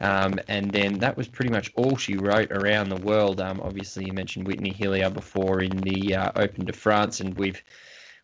[0.00, 3.40] um, and then that was pretty much all she wrote around the world.
[3.40, 7.62] Um, obviously, you mentioned Whitney Hillier before in the uh, Open de France, and we've,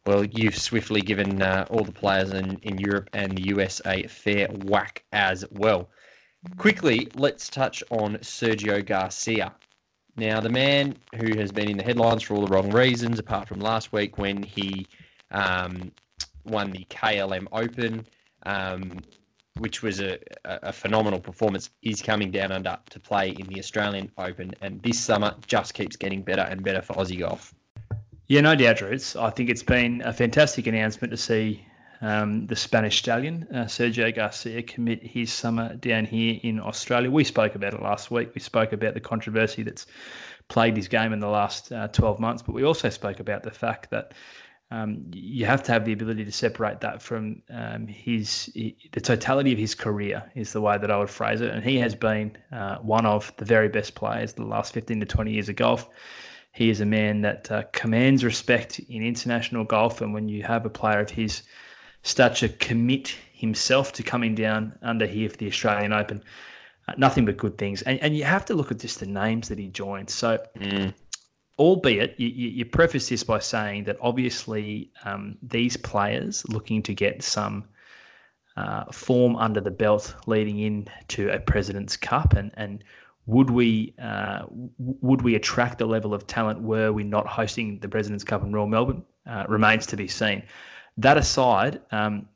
[0.06, 4.06] well, you've swiftly given uh, all the players in, in Europe and the US a
[4.08, 5.88] fair whack as well.
[6.56, 9.54] Quickly, let's touch on Sergio Garcia.
[10.16, 13.46] Now, the man who has been in the headlines for all the wrong reasons, apart
[13.46, 14.86] from last week when he
[15.30, 15.92] um,
[16.44, 18.06] won the KLM Open.
[18.44, 18.98] Um,
[19.58, 24.10] which was a, a phenomenal performance, is coming down under to play in the Australian
[24.18, 27.54] Open, and this summer just keeps getting better and better for Aussie golf.
[28.28, 29.16] Yeah, no doubt, Roots.
[29.16, 31.66] I think it's been a fantastic announcement to see
[32.00, 37.10] um, the Spanish stallion, uh, Sergio Garcia, commit his summer down here in Australia.
[37.10, 38.30] We spoke about it last week.
[38.34, 39.86] We spoke about the controversy that's
[40.48, 43.50] plagued his game in the last uh, 12 months, but we also spoke about the
[43.50, 44.12] fact that
[44.72, 49.52] um, you have to have the ability to separate that from um, his the totality
[49.52, 51.50] of his career is the way that I would phrase it.
[51.50, 55.06] And he has been uh, one of the very best players the last 15 to
[55.06, 55.88] 20 years of golf.
[56.52, 60.64] He is a man that uh, commands respect in international golf, and when you have
[60.64, 61.42] a player of his
[62.02, 66.22] stature commit himself to coming down under here for the Australian Open,
[66.86, 67.82] uh, nothing but good things.
[67.82, 70.10] And and you have to look at just the names that he joined.
[70.10, 70.38] So.
[70.56, 70.94] Mm
[71.60, 77.22] albeit you, you, preface this by saying that obviously um, these players looking to get
[77.22, 77.64] some
[78.56, 82.82] uh, form under the belt leading into a President's Cup, and and
[83.26, 84.46] would we uh,
[84.78, 88.52] would we attract the level of talent were we not hosting the President's Cup in
[88.52, 90.42] Royal Melbourne uh, remains to be seen.
[90.96, 91.80] That aside.
[91.92, 92.26] Um,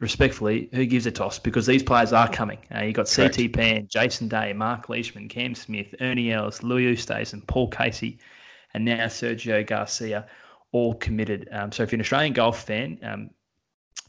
[0.00, 1.38] respectfully, who gives a toss?
[1.38, 2.58] Because these players are coming.
[2.74, 7.46] Uh, you got CT Pan, Jason Day, Mark Leishman, Cam Smith, Ernie Els, Louis and
[7.46, 8.18] Paul Casey,
[8.74, 10.26] and now Sergio Garcia,
[10.72, 11.48] all committed.
[11.52, 13.30] Um, so if you're an Australian golf fan, um,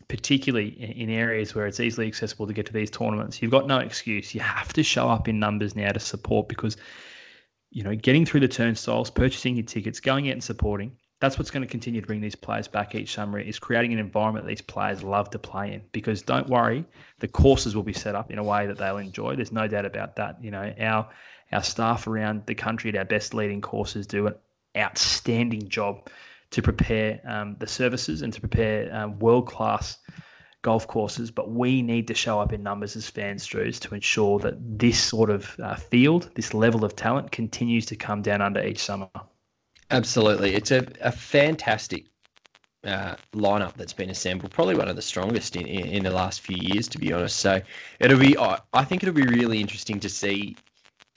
[0.07, 3.77] particularly in areas where it's easily accessible to get to these tournaments, you've got no
[3.77, 4.33] excuse.
[4.33, 6.77] You have to show up in numbers now to support because,
[7.69, 11.51] you know, getting through the turnstiles, purchasing your tickets, going out and supporting, that's what's
[11.51, 14.61] going to continue to bring these players back each summer is creating an environment these
[14.61, 15.81] players love to play in.
[15.91, 16.83] Because don't worry,
[17.19, 19.35] the courses will be set up in a way that they'll enjoy.
[19.35, 20.43] There's no doubt about that.
[20.43, 21.09] You know, our
[21.51, 24.33] our staff around the country at our best leading courses do an
[24.77, 26.09] outstanding job
[26.51, 29.97] to prepare um, the services and to prepare um, world class
[30.65, 34.39] golf courses, but we need to show up in numbers as fans, Drews, to ensure
[34.39, 38.65] that this sort of uh, field, this level of talent, continues to come down under
[38.65, 39.07] each summer.
[39.91, 42.07] Absolutely, it's a, a fantastic
[42.83, 44.51] uh, lineup that's been assembled.
[44.51, 47.37] Probably one of the strongest in, in, in the last few years, to be honest.
[47.37, 47.61] So
[47.99, 48.35] it'll be.
[48.37, 50.55] I think it'll be really interesting to see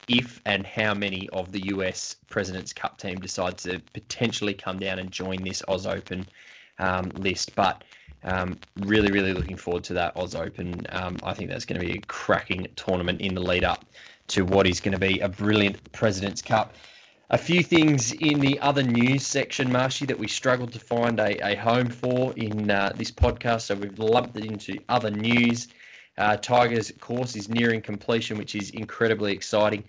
[0.09, 4.99] if and how many of the US President's Cup team decide to potentially come down
[4.99, 6.27] and join this Oz Open
[6.79, 7.55] um, list.
[7.55, 7.85] But
[8.25, 10.87] um, really, really looking forward to that Oz Open.
[10.91, 13.85] Um, I think that's going to be a cracking tournament in the lead up
[14.29, 16.75] to what is going to be a brilliant President's Cup.
[17.31, 21.37] A few things in the other news section, Marshy, that we struggled to find a,
[21.47, 23.63] a home for in uh, this podcast.
[23.63, 25.69] So we've lumped it into other news.
[26.19, 29.85] Uh, Tiger's course is nearing completion, which is incredibly exciting.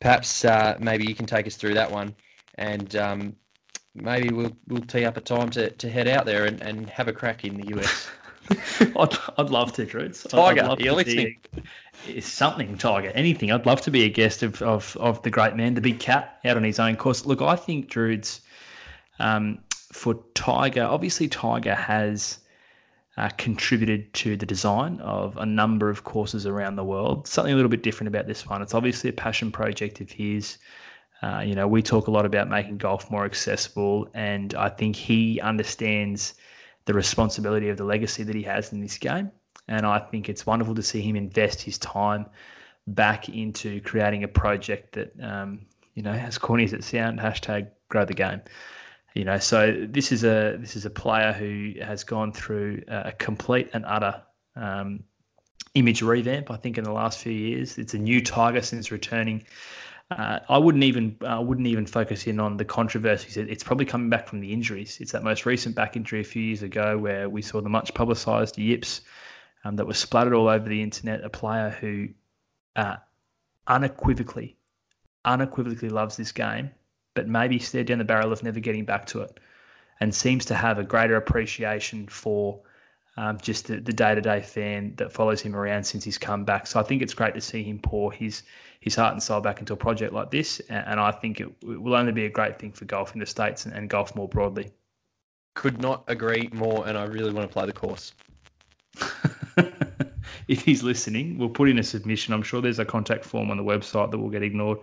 [0.00, 2.14] Perhaps uh, maybe you can take us through that one.
[2.56, 3.36] And um,
[3.94, 7.08] maybe we'll we'll tee up a time to, to head out there and, and have
[7.08, 8.08] a crack in the US.
[8.80, 10.08] I'd, I'd love to, Drew.
[10.08, 11.36] Tiger, I'd you're listening.
[12.06, 13.12] Is something, Tiger.
[13.14, 13.52] Anything.
[13.52, 16.38] I'd love to be a guest of, of, of the great man, the big cat,
[16.44, 17.26] out on his own course.
[17.26, 18.40] Look, I think Druids,
[19.18, 19.58] um,
[19.92, 22.38] for Tiger, obviously Tiger has
[23.18, 27.26] uh, contributed to the design of a number of courses around the world.
[27.26, 28.62] Something a little bit different about this one.
[28.62, 30.58] It's obviously a passion project of his.
[31.20, 34.94] Uh, you know, we talk a lot about making golf more accessible, and I think
[34.94, 36.34] he understands
[36.84, 39.32] the responsibility of the legacy that he has in this game.
[39.66, 42.24] And I think it's wonderful to see him invest his time
[42.86, 47.66] back into creating a project that, um, you know, as corny as it sounds, hashtag
[47.88, 48.40] grow the game.
[49.14, 53.12] You know, so this is a this is a player who has gone through a
[53.12, 54.22] complete and utter
[54.54, 55.02] um,
[55.74, 56.50] image revamp.
[56.50, 59.44] I think in the last few years, it's a new Tiger since returning
[60.10, 63.36] uh, I wouldn't even uh, wouldn't even focus in on the controversies.
[63.36, 64.98] It's probably coming back from the injuries.
[65.00, 67.92] It's that most recent back injury a few years ago where we saw the much
[67.92, 69.02] publicised yips
[69.64, 71.22] um, that was splattered all over the internet.
[71.24, 72.08] A player who
[72.76, 72.96] uh,
[73.66, 74.56] unequivocally,
[75.26, 76.70] unequivocally loves this game,
[77.18, 79.40] but maybe stared down the barrel of never getting back to it,
[79.98, 82.60] and seems to have a greater appreciation for
[83.16, 86.68] um, just the, the day-to-day fan that follows him around since he's come back.
[86.68, 88.44] So I think it's great to see him pour his
[88.78, 91.48] his heart and soul back into a project like this, and, and I think it,
[91.62, 94.14] it, will only be a great thing for golf in the states and, and golf
[94.14, 94.70] more broadly.
[95.54, 98.12] Could not agree more, and I really want to play the course.
[100.46, 102.32] if he's listening, we'll put in a submission.
[102.32, 104.78] I'm sure there's a contact form on the website that will get ignored.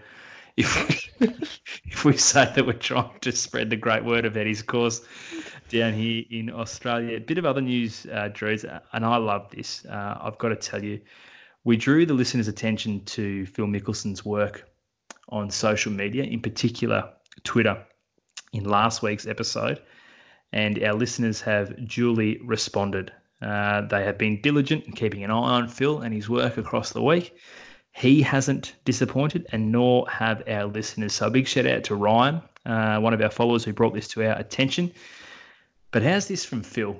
[0.58, 1.28] If we,
[1.86, 5.02] if we say that we're trying to spread the great word of Eddie's course
[5.70, 7.18] down here in Australia.
[7.18, 9.86] A bit of other news, uh, Drews, and I love this.
[9.86, 11.02] Uh, I've got to tell you,
[11.64, 14.70] we drew the listeners' attention to Phil Mickelson's work
[15.30, 17.10] on social media, in particular
[17.44, 17.84] Twitter,
[18.54, 19.82] in last week's episode,
[20.54, 23.12] and our listeners have duly responded.
[23.42, 26.92] Uh, they have been diligent in keeping an eye on Phil and his work across
[26.92, 27.36] the week.
[27.96, 31.14] He hasn't disappointed, and nor have our listeners.
[31.14, 34.28] So, big shout out to Ryan, uh, one of our followers who brought this to
[34.28, 34.92] our attention.
[35.92, 37.00] But how's this from Phil?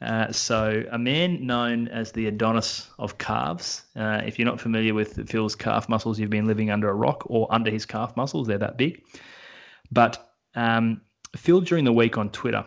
[0.00, 3.86] Uh, so, a man known as the Adonis of calves.
[3.96, 7.24] Uh, if you're not familiar with Phil's calf muscles, you've been living under a rock
[7.26, 8.46] or under his calf muscles.
[8.46, 9.02] They're that big.
[9.90, 11.00] But um,
[11.34, 12.64] Phil, during the week on Twitter,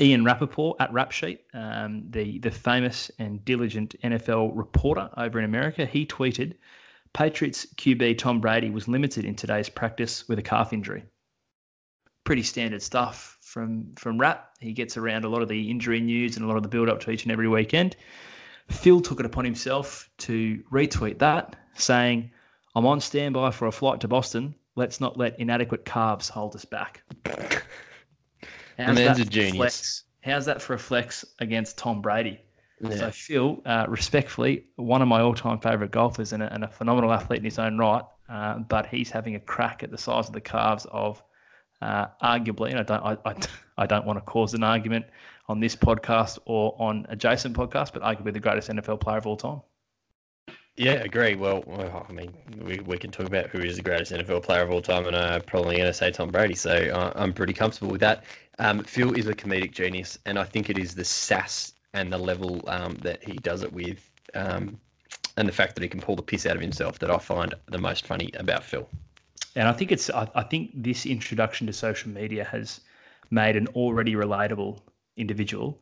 [0.00, 5.84] Ian Rapoport at Rapsheet, um, the, the famous and diligent NFL reporter over in America,
[5.84, 6.54] he tweeted
[7.16, 11.02] Patriots QB Tom Brady was limited in today's practice with a calf injury.
[12.24, 14.50] Pretty standard stuff from from Rap.
[14.60, 16.90] He gets around a lot of the injury news and a lot of the build
[16.90, 17.96] up to each and every weekend.
[18.68, 22.30] Phil took it upon himself to retweet that, saying,
[22.74, 24.54] "I'm on standby for a flight to Boston.
[24.74, 27.02] Let's not let inadequate calves hold us back."
[28.76, 29.56] How's man's a genius.
[29.56, 30.04] Flex?
[30.22, 32.40] How's that for a flex against Tom Brady?
[32.80, 32.96] Yeah.
[32.96, 37.12] So Phil, uh, respectfully, one of my all-time favourite golfers and a, and a, phenomenal
[37.12, 40.34] athlete in his own right, uh, but he's having a crack at the size of
[40.34, 41.22] the calves of
[41.80, 43.34] uh, arguably, and I don't, I, I,
[43.78, 45.06] I, don't want to cause an argument
[45.48, 49.36] on this podcast or on adjacent podcast, but arguably the greatest NFL player of all
[49.36, 49.60] time.
[50.76, 51.34] Yeah, agree.
[51.34, 54.62] Well, well I mean, we, we can talk about who is the greatest NFL player
[54.62, 56.54] of all time, and I'm probably going to say Tom Brady.
[56.54, 58.24] So uh, I'm pretty comfortable with that.
[58.58, 62.18] Um, Phil is a comedic genius, and I think it is the sass and the
[62.18, 64.78] level um, that he does it with, um,
[65.36, 67.54] and the fact that he can pull the piss out of himself that I find
[67.66, 68.88] the most funny about Phil.
[69.54, 72.80] And I think it's I, I think this introduction to social media has
[73.30, 74.80] made an already relatable
[75.16, 75.80] individual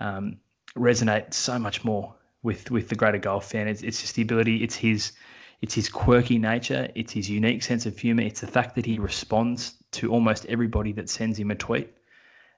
[0.00, 0.36] um,
[0.76, 3.68] resonate so much more with with the greater golf fan.
[3.68, 4.62] It's, it's just the ability.
[4.62, 5.12] It's his
[5.62, 6.90] it's his quirky nature.
[6.94, 8.22] It's his unique sense of humor.
[8.22, 11.88] It's the fact that he responds to almost everybody that sends him a tweet.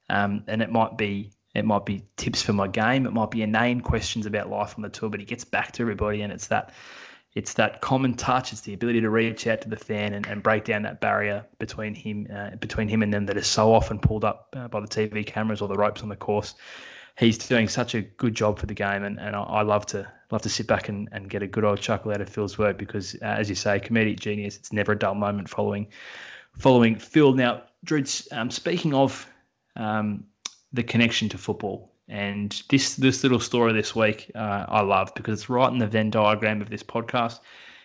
[0.09, 3.07] Um, and it might be it might be tips for my game.
[3.07, 5.83] It might be inane questions about life on the tour, but he gets back to
[5.83, 6.73] everybody, and it's that
[7.35, 8.53] it's that common touch.
[8.53, 11.45] It's the ability to reach out to the fan and, and break down that barrier
[11.59, 14.81] between him uh, between him and them that is so often pulled up uh, by
[14.81, 16.55] the TV cameras or the ropes on the course.
[17.19, 20.07] He's doing such a good job for the game, and, and I, I love to
[20.31, 22.77] love to sit back and, and get a good old chuckle out of Phil's work
[22.77, 24.57] because, uh, as you say, comedic genius.
[24.57, 25.87] It's never a dull moment following
[26.59, 27.33] following Phil.
[27.33, 29.31] Now, Druids, um, speaking of
[29.77, 30.25] um,
[30.73, 31.93] the connection to football.
[32.09, 35.87] And this this little story this week uh, I love because it's right in the
[35.87, 37.41] Venn diagram of this podcast.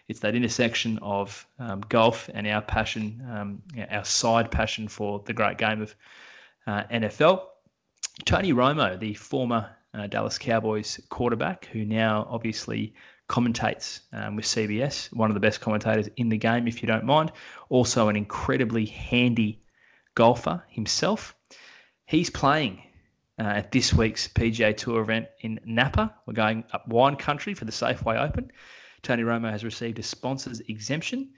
[0.07, 5.34] It's that intersection of um, golf and our passion, um, our side passion for the
[5.34, 5.95] great game of
[6.67, 7.43] uh, NFL.
[8.25, 12.93] Tony Romo, the former uh, Dallas Cowboys quarterback, who now obviously
[13.29, 17.05] commentates um, with CBS, one of the best commentators in the game, if you don't
[17.05, 17.32] mind.
[17.69, 19.61] Also, an incredibly handy
[20.15, 21.34] golfer himself.
[22.12, 22.84] He's playing
[23.39, 26.14] uh, at this week's PGA Tour event in Napa.
[26.26, 28.51] We're going up wine country for the Safeway Open.
[29.01, 31.30] Tony Romo has received a sponsor's exemption,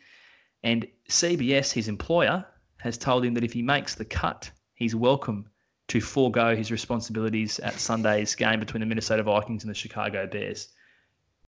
[0.63, 2.43] and CBS, his employer,
[2.77, 5.47] has told him that if he makes the cut, he's welcome
[5.89, 10.69] to forego his responsibilities at Sunday's game between the Minnesota Vikings and the Chicago Bears.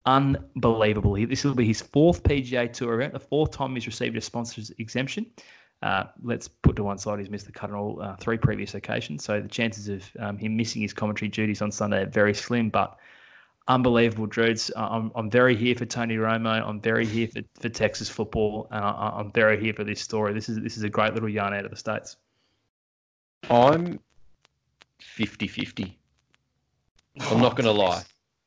[0.05, 1.15] Unbelievable.
[1.27, 4.71] This will be his fourth PGA Tour event, the fourth time he's received a sponsor's
[4.77, 5.25] exemption.
[5.83, 8.75] Uh, let's put to one side he's missed the cut on all uh, three previous
[8.75, 9.25] occasions.
[9.25, 12.71] So the chances of um, him missing his commentary duties on Sunday are very slim,
[12.71, 12.99] but
[13.69, 14.71] unbelievable, Druids.
[14.77, 16.67] I'm, I'm very here for Tony Romo.
[16.67, 18.69] I'm very here for, for Texas football.
[18.71, 20.33] And I, I'm very here for this story.
[20.33, 22.17] This is this is a great little yarn out of the States.
[23.51, 24.01] I'm
[25.01, 25.99] 50 50.
[27.21, 28.03] I'm not going to lie.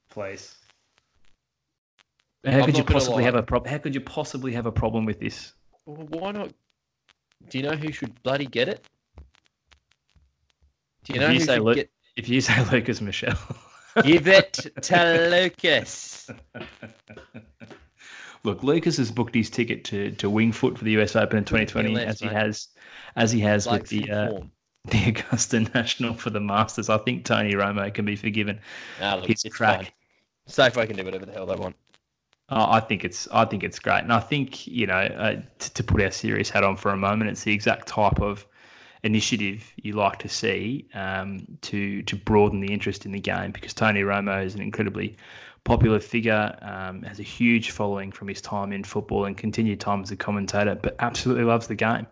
[0.09, 0.55] Please.
[2.45, 3.71] How I'm could you possibly have a problem?
[3.71, 5.53] How could you possibly have a problem with this?
[5.86, 6.53] Well, why not?
[7.47, 8.85] Do you know who should bloody get it?
[11.03, 11.89] Do you If know you who should Lu- get?
[12.15, 13.37] If you say Lukas Michel,
[14.03, 16.29] Give it to Lukas.
[18.43, 21.45] look, Lukas has booked his ticket to to Winged Foot for the US Open in
[21.45, 22.67] 2020, left, as he has,
[23.15, 24.31] as he has with the uh,
[24.85, 26.89] the Augusta National for the Masters.
[26.89, 28.59] I think Tony Romo can be forgiven.
[29.01, 29.77] Ah, look, his it's crack.
[30.47, 30.71] fine.
[30.71, 31.75] Safeway can do whatever the hell they want.
[32.50, 35.70] Uh, I think it's I think it's great, and I think you know uh, t-
[35.74, 38.45] to put our serious hat on for a moment, it's the exact type of
[39.04, 43.74] initiative you like to see um, to to broaden the interest in the game because
[43.74, 45.16] Tony Romo is an incredibly
[45.64, 50.02] popular figure, um, has a huge following from his time in football and continued time
[50.02, 52.08] as a commentator, but absolutely loves the game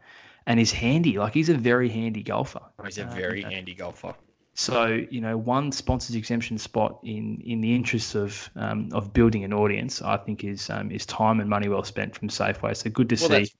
[0.46, 1.18] and is handy.
[1.18, 2.62] Like he's a very handy golfer.
[2.84, 4.16] He's a Uh, very know, handy golfer.
[4.60, 9.44] So you know, one sponsors exemption spot in in the interests of um, of building
[9.44, 12.76] an audience, I think is um, is time and money well spent from Safeway.
[12.76, 13.36] So good to Well, see.
[13.36, 13.56] that's,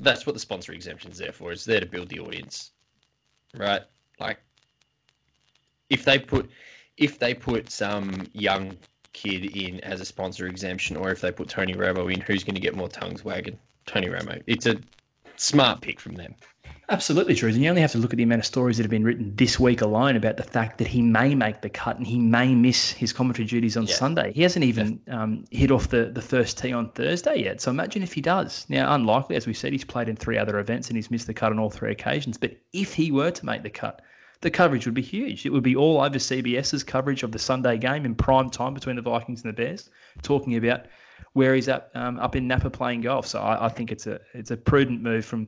[0.00, 1.52] that's what the sponsor exemption is there for.
[1.52, 2.72] It's there to build the audience,
[3.56, 3.80] right?
[4.20, 4.40] Like,
[5.88, 6.50] if they put
[6.98, 8.76] if they put some young
[9.14, 12.56] kid in as a sponsor exemption, or if they put Tony Romo in, who's going
[12.56, 13.58] to get more tongues wagging?
[13.86, 14.42] Tony Romo.
[14.46, 14.76] It's a
[15.36, 16.34] smart pick from them.
[16.88, 17.48] Absolutely true.
[17.48, 19.34] And you only have to look at the amount of stories that have been written
[19.36, 22.54] this week alone about the fact that he may make the cut and he may
[22.54, 23.94] miss his commentary duties on Yeah.
[23.94, 24.32] Sunday.
[24.32, 27.60] He hasn't even um, hit off the, the first tee on Thursday yet.
[27.60, 28.66] So imagine if he does.
[28.68, 31.34] Now, unlikely, as we said, he's played in three other events and he's missed the
[31.34, 32.36] cut on all three occasions.
[32.36, 34.02] But if he were to make the cut,
[34.40, 35.46] the coverage would be huge.
[35.46, 38.96] It would be all over CBS's coverage of the Sunday game in prime time between
[38.96, 39.88] the Vikings and the Bears,
[40.22, 40.86] talking about
[41.34, 43.26] where he's at um, up in Napa playing golf.
[43.26, 45.46] So I, I think it's a it's a prudent move from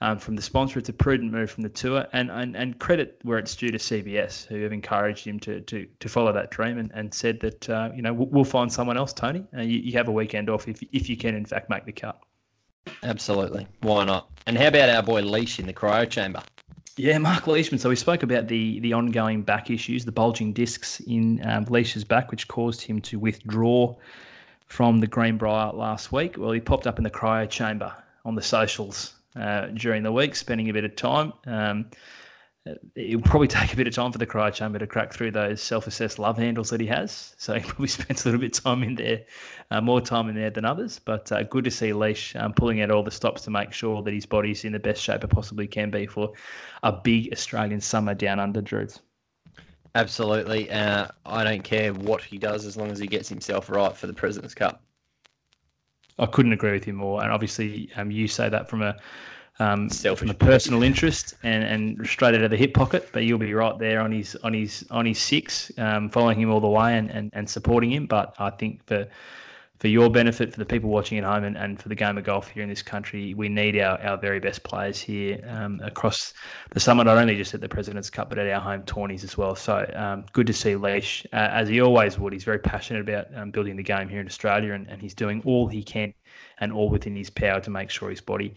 [0.00, 0.78] um, from the sponsor.
[0.78, 3.78] It's a prudent move from the tour, and, and and credit where it's due to
[3.78, 7.68] CBS, who have encouraged him to to, to follow that dream and, and said that
[7.68, 9.44] uh, you know we'll, we'll find someone else, Tony.
[9.56, 11.92] Uh, you, you have a weekend off if if you can in fact make the
[11.92, 12.20] cut.
[13.02, 13.66] Absolutely.
[13.82, 14.30] Why not?
[14.46, 16.42] And how about our boy Leish in the cryo chamber?
[16.96, 17.78] Yeah, Mark Leishman.
[17.78, 22.04] So we spoke about the the ongoing back issues, the bulging discs in um, Leish's
[22.04, 23.94] back, which caused him to withdraw
[24.66, 26.36] from the Greenbrier last week.
[26.38, 27.92] Well, he popped up in the cryo chamber
[28.24, 31.32] on the socials uh, during the week, spending a bit of time.
[31.46, 31.90] Um,
[32.94, 35.62] it'll probably take a bit of time for the cryo chamber to crack through those
[35.62, 37.34] self-assessed love handles that he has.
[37.38, 39.24] So he probably spends a little bit of time in there,
[39.70, 40.98] uh, more time in there than others.
[40.98, 44.02] But uh, good to see Leish um, pulling out all the stops to make sure
[44.02, 46.32] that his body's in the best shape it possibly can be for
[46.82, 49.00] a big Australian summer down under, Druids.
[49.94, 50.70] Absolutely.
[50.70, 54.06] Uh, I don't care what he does as long as he gets himself right for
[54.06, 54.82] the President's Cup.
[56.20, 57.22] I couldn't agree with you more.
[57.22, 58.96] And obviously, um, you say that from a,
[59.58, 60.20] um, Selfish.
[60.20, 63.08] from a personal interest and, and straight out of the hip pocket.
[63.12, 66.50] But you'll be right there on his on his on his six, um, following him
[66.50, 68.06] all the way and, and, and supporting him.
[68.06, 69.08] But I think for
[69.80, 72.24] for your benefit, for the people watching at home, and, and for the game of
[72.24, 76.34] golf here in this country, we need our, our very best players here um, across
[76.72, 79.38] the summer, not only just at the President's Cup, but at our home tourneys as
[79.38, 79.56] well.
[79.56, 82.34] So um, good to see Leish, uh, as he always would.
[82.34, 85.42] He's very passionate about um, building the game here in Australia, and, and he's doing
[85.46, 86.12] all he can
[86.58, 88.54] and all within his power to make sure his body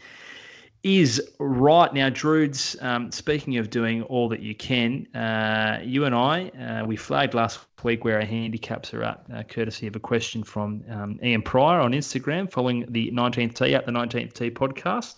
[0.84, 2.82] is right now, Drudes.
[2.84, 7.34] Um, speaking of doing all that you can, uh, you and I, uh, we flagged
[7.34, 11.42] last week where our handicaps are at, uh, courtesy of a question from um, Ian
[11.42, 15.16] Pryor on Instagram, following the 19th Tee at the 19th Tee podcast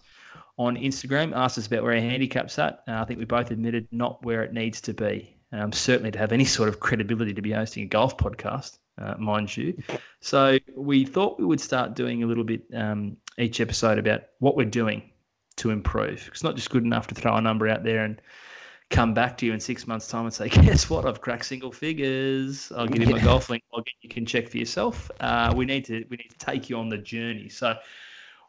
[0.58, 1.36] on Instagram.
[1.36, 2.84] Asked us about where our handicaps at.
[2.88, 5.36] Uh, I think we both admitted not where it needs to be.
[5.52, 9.16] Um, certainly to have any sort of credibility to be hosting a golf podcast, uh,
[9.18, 9.76] mind you.
[10.20, 14.56] So we thought we would start doing a little bit um, each episode about what
[14.56, 15.12] we're doing
[15.58, 16.28] to improve.
[16.28, 18.22] It's not just good enough to throw a number out there and
[18.90, 21.06] come back to you in six months' time and say, guess what?
[21.06, 22.72] I've cracked single figures.
[22.76, 23.94] I'll give you my GolfLink login.
[24.02, 25.10] You can check for yourself.
[25.20, 27.50] Uh, we need to we need to take you on the journey.
[27.50, 27.76] So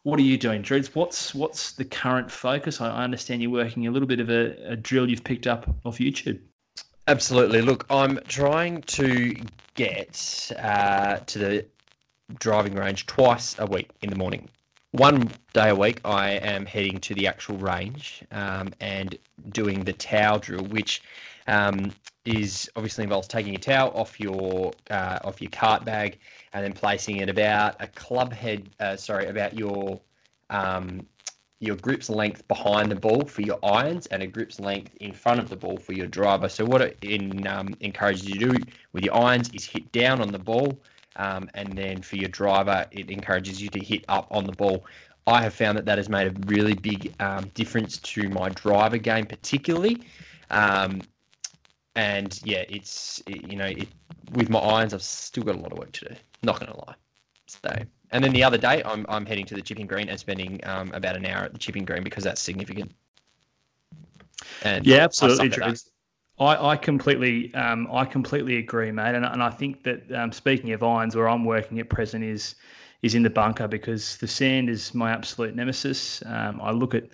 [0.02, 0.94] what are you doing, Drews?
[0.94, 2.80] What's what's the current focus?
[2.80, 5.68] I, I understand you're working a little bit of a, a drill you've picked up
[5.84, 6.38] off YouTube.
[7.08, 7.62] Absolutely.
[7.62, 9.34] Look, I'm trying to
[9.74, 11.66] get uh, to the
[12.40, 14.48] driving range twice a week in the morning.
[14.96, 19.18] One day a week, I am heading to the actual range um, and
[19.50, 21.02] doing the towel drill, which
[21.48, 21.92] um,
[22.24, 26.18] is obviously involves taking a towel off your uh, off your cart bag
[26.54, 30.00] and then placing it about a club head, uh, sorry, about your
[30.48, 31.06] um,
[31.60, 35.40] your grip's length behind the ball for your irons and a grip's length in front
[35.40, 36.48] of the ball for your driver.
[36.48, 40.22] So what it in, um, encourages you to do with your irons is hit down
[40.22, 40.80] on the ball,
[41.16, 44.84] um, and then for your driver, it encourages you to hit up on the ball.
[45.26, 48.98] I have found that that has made a really big um, difference to my driver
[48.98, 50.02] game, particularly.
[50.50, 51.02] Um,
[51.96, 53.88] and yeah, it's it, you know it,
[54.34, 56.14] with my irons, I've still got a lot of work to do.
[56.42, 56.94] Not gonna lie.
[57.46, 57.70] So,
[58.12, 60.92] and then the other day, I'm I'm heading to the chipping green and spending um,
[60.92, 62.92] about an hour at the chipping green because that's significant.
[64.62, 65.48] And Yeah, absolutely.
[65.48, 65.64] suck at that.
[65.66, 65.90] Drews.
[66.38, 69.14] I, I completely um, I completely agree, mate.
[69.14, 72.56] And, and I think that um, speaking of irons, where I'm working at present is
[73.02, 76.22] is in the bunker because the sand is my absolute nemesis.
[76.26, 77.04] Um, I look at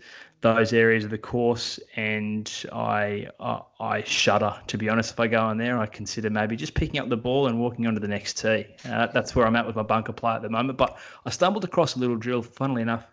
[0.40, 5.12] those areas of the course and I, I I shudder to be honest.
[5.12, 7.86] If I go in there, I consider maybe just picking up the ball and walking
[7.86, 8.66] onto the next tee.
[8.88, 10.78] Uh, that's where I'm at with my bunker play at the moment.
[10.78, 13.06] But I stumbled across a little drill, funnily enough,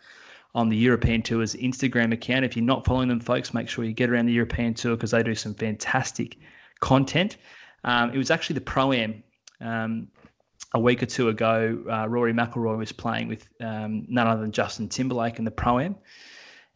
[0.56, 2.46] on the European Tour's Instagram account.
[2.46, 5.12] If you're not following them, folks, make sure you get around the European Tour because
[5.12, 6.38] they do some fantastic
[6.80, 7.38] content.
[7.84, 9.24] Um, it was actually the Pro Am
[9.62, 10.08] um,
[10.74, 11.84] a week or two ago.
[11.90, 15.80] Uh, Rory McIlroy was playing with um, none other than Justin Timberlake in the Pro
[15.80, 15.96] Am.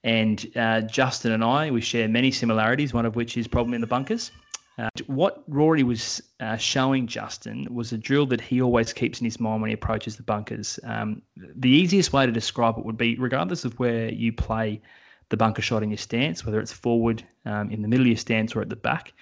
[0.04, 3.82] And uh, Justin and I, we share many similarities, one of which is problem in
[3.82, 4.32] the bunkers.
[4.80, 9.26] Uh, what Rory was uh, showing Justin was a drill that he always keeps in
[9.26, 10.80] his mind when he approaches the bunkers.
[10.84, 14.82] Um, the easiest way to describe it would be, regardless of where you play
[15.30, 18.18] the bunker shot in your stance, whether it's forward, um, in the middle of your
[18.18, 19.14] stance, or at the back,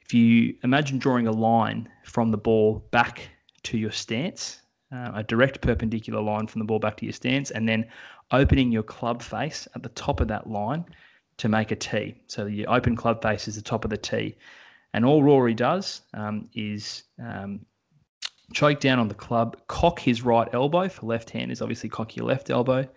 [0.00, 3.28] if you imagine drawing a line from the ball back
[3.64, 7.50] to your stance, uh, a direct perpendicular line from the ball back to your stance,
[7.50, 7.86] and then
[8.30, 10.84] opening your club face at the top of that line
[11.36, 12.14] to make a tee.
[12.28, 14.36] So your open club face is the top of the tee.
[14.94, 17.66] And all Rory does um, is um,
[18.52, 22.16] choke down on the club, cock his right elbow for left hand is obviously cock
[22.16, 22.88] your left elbow,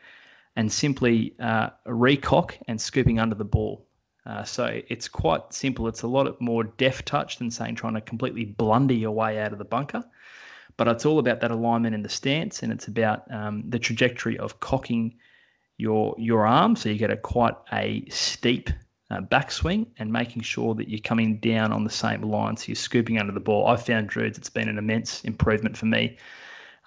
[0.56, 3.86] and simply uh, recock and scooping under the ball.
[4.26, 5.88] Uh, so it's quite simple.
[5.88, 9.54] It's a lot more deft touch than saying trying to completely blunder your way out
[9.54, 10.04] of the bunker.
[10.78, 14.38] But it's all about that alignment in the stance, and it's about um, the trajectory
[14.38, 15.16] of cocking
[15.78, 18.70] your your arm, so you get a quite a steep
[19.12, 22.76] uh, backswing, and making sure that you're coming down on the same line, so you're
[22.76, 23.68] scooping under the ball.
[23.68, 26.18] I found Druids, it's been an immense improvement for me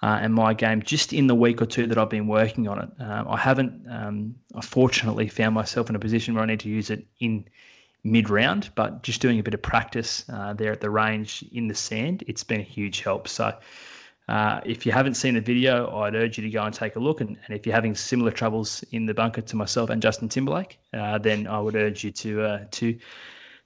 [0.03, 2.77] uh, and my game just in the week or two that I've been working on
[2.79, 2.89] it.
[2.99, 6.89] Um, I haven't, um, fortunately found myself in a position where I need to use
[6.89, 7.45] it in
[8.03, 11.69] mid round, but just doing a bit of practice uh, there at the range in
[11.69, 13.29] the sand, it's been a huge help.
[13.29, 13.57] So,
[14.29, 16.99] uh, if you haven't seen the video, I'd urge you to go and take a
[16.99, 17.19] look.
[17.19, 20.79] And, and if you're having similar troubles in the bunker to myself and Justin Timberlake,
[20.93, 22.97] uh, then I would urge you to uh, to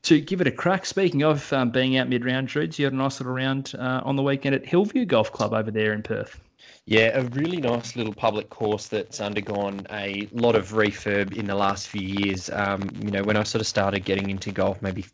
[0.04, 0.86] to give it a crack.
[0.86, 4.02] Speaking of um, being out mid round, Drews, you had a nice little round uh,
[4.04, 6.40] on the weekend at Hillview Golf Club over there in Perth.
[6.86, 11.56] Yeah, a really nice little public course that's undergone a lot of refurb in the
[11.56, 12.50] last few years.
[12.52, 15.06] Um, you know, when I sort of started getting into golf, maybe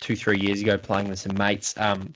[0.00, 2.12] two, three years ago, playing with some mates, um,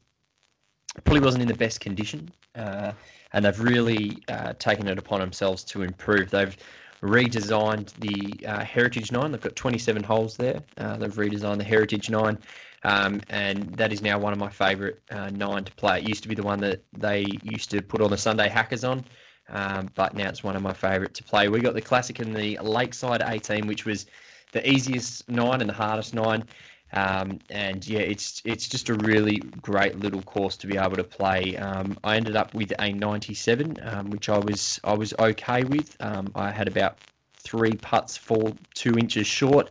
[1.05, 2.30] probably wasn't in the best condition.
[2.55, 2.93] Uh,
[3.33, 6.31] and they've really uh, taken it upon themselves to improve.
[6.31, 6.57] They've
[7.03, 9.33] redesigned the uh, Heritage Nine.
[9.33, 10.63] They've got 27 holes there.
[10.79, 12.39] Uh, they've redesigned the Heritage Nine,
[12.85, 15.99] um, and that is now one of my favourite uh, nine to play.
[15.99, 18.85] It used to be the one that they used to put on the Sunday Hackers
[18.85, 19.05] on,
[19.51, 21.49] um, but now it's one of my favourite to play.
[21.49, 24.07] We got the Classic and the Lakeside 18, which was
[24.53, 26.45] the easiest nine and the hardest nine.
[26.93, 31.05] Um, and yeah, it's it's just a really great little course to be able to
[31.05, 31.57] play.
[31.57, 35.97] Um, I ended up with a 97, um, which I was I was okay with.
[36.01, 36.99] Um, I had about
[37.39, 39.70] three putts fall two inches short.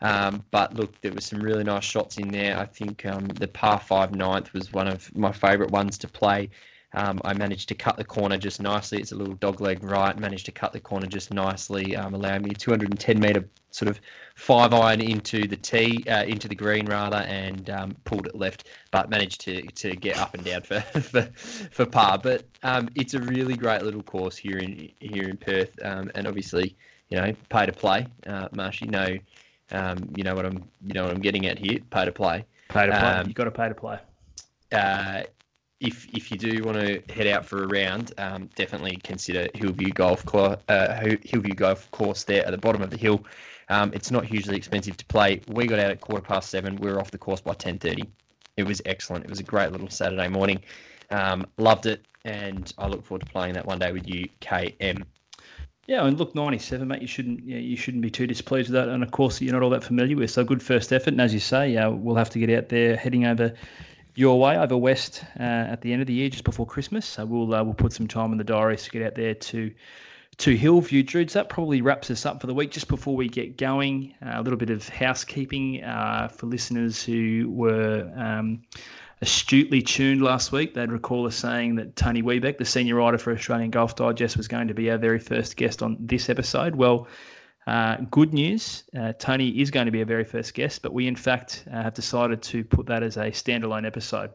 [0.00, 2.58] Um, but look, there were some really nice shots in there.
[2.58, 6.50] I think um, the par five ninth was one of my favourite ones to play.
[6.96, 8.98] Um, I managed to cut the corner just nicely.
[8.98, 10.18] It's a little dog leg right.
[10.18, 14.00] Managed to cut the corner just nicely, um, allowing me a 210 meter sort of
[14.34, 18.68] five iron into the tee, uh, into the green rather, and um, pulled it left.
[18.90, 21.22] But managed to to get up and down for for,
[21.70, 22.18] for par.
[22.18, 26.26] But um, it's a really great little course here in here in Perth, um, and
[26.26, 26.76] obviously,
[27.10, 28.06] you know, pay to play.
[28.26, 29.18] Uh, Marsh, you know,
[29.70, 31.78] um, you know what I'm you know what I'm getting at here.
[31.90, 32.46] Pay to play.
[32.70, 33.22] Pay to play.
[33.26, 33.98] You've got to pay to play.
[34.72, 35.22] Uh,
[35.80, 39.90] if if you do want to head out for a round, um, definitely consider Hillview
[39.90, 40.56] Golf Course.
[40.68, 43.24] Uh, Hillview Golf Course there at the bottom of the hill.
[43.68, 45.42] Um, it's not hugely expensive to play.
[45.48, 46.76] We got out at quarter past seven.
[46.76, 48.04] We were off the course by ten thirty.
[48.56, 49.24] It was excellent.
[49.24, 50.62] It was a great little Saturday morning.
[51.10, 55.04] Um, loved it, and I look forward to playing that one day with you, KM.
[55.86, 57.02] Yeah, and look, ninety-seven, mate.
[57.02, 58.88] You shouldn't, yeah, you shouldn't be too displeased with that.
[58.88, 60.30] And of course, you're not all that familiar with.
[60.30, 61.10] So good first effort.
[61.10, 63.52] And as you say, uh, we'll have to get out there, heading over
[64.16, 67.06] your way over west uh, at the end of the year, just before Christmas.
[67.06, 69.72] So we'll uh, we'll put some time in the diaries to get out there to
[70.38, 71.02] to Hillview.
[71.02, 72.72] Drudes, that probably wraps us up for the week.
[72.72, 77.48] Just before we get going, uh, a little bit of housekeeping uh, for listeners who
[77.50, 78.10] were.
[78.16, 78.62] Um,
[79.22, 83.32] astutely tuned last week, they'd recall us saying that Tony Webeck, the senior writer for
[83.32, 86.76] Australian Golf Digest, was going to be our very first guest on this episode.
[86.76, 87.08] Well,
[87.66, 91.08] uh, good news, uh, Tony is going to be a very first guest, but we
[91.08, 94.30] in fact uh, have decided to put that as a standalone episode.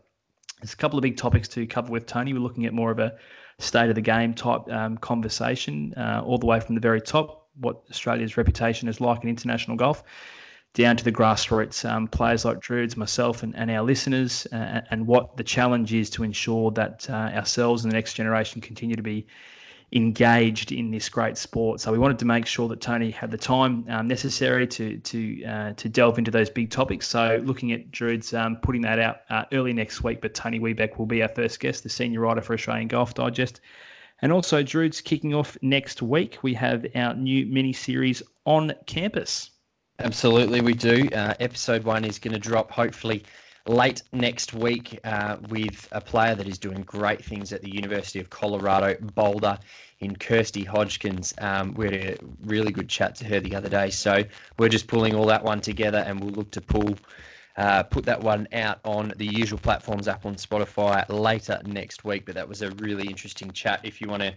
[0.59, 2.34] There's a couple of big topics to cover with Tony.
[2.34, 3.15] We're looking at more of a
[3.57, 7.47] state of the game type um, conversation, uh, all the way from the very top,
[7.59, 10.03] what Australia's reputation is like in international golf,
[10.73, 15.07] down to the grassroots um, players like Drudes, myself, and, and our listeners, uh, and
[15.07, 19.01] what the challenge is to ensure that uh, ourselves and the next generation continue to
[19.01, 19.25] be
[19.94, 21.82] engaged in this great sport.
[21.82, 25.44] So we wanted to make sure that Tony had the time um, necessary to to
[25.44, 27.08] uh, to delve into those big topics.
[27.08, 30.98] So looking at Drude's um, putting that out uh, early next week, but Tony Webeck
[30.98, 33.62] will be our first guest, the senior writer for Australian Golf Digest.
[34.22, 36.38] And also, Drude's kicking off next week.
[36.44, 39.50] We have our new mini series on campus.
[40.00, 41.10] Absolutely, we do.
[41.14, 43.24] Uh, episode one is going to drop hopefully
[43.68, 48.20] late next week uh, with a player that is doing great things at the University
[48.20, 49.57] of Colorado Boulder
[49.99, 51.34] in Kirsty Hodgkins.
[51.39, 54.24] Um, we had a really good chat to her the other day, so
[54.57, 56.95] we're just pulling all that one together, and we'll look to pull.
[57.57, 62.26] Uh, put that one out on the usual platforms, Apple and Spotify, later next week.
[62.26, 63.82] But that was a really interesting chat.
[63.84, 64.34] If you want to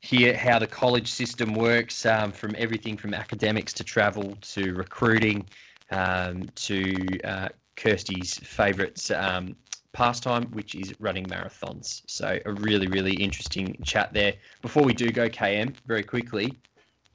[0.00, 5.46] hear how the college system works, um, from everything from academics to travel to recruiting
[5.90, 9.56] um, to uh, Kirsty's favourite um,
[9.92, 12.02] pastime, which is running marathons.
[12.06, 14.34] So a really, really interesting chat there.
[14.60, 16.52] Before we do go, KM, very quickly,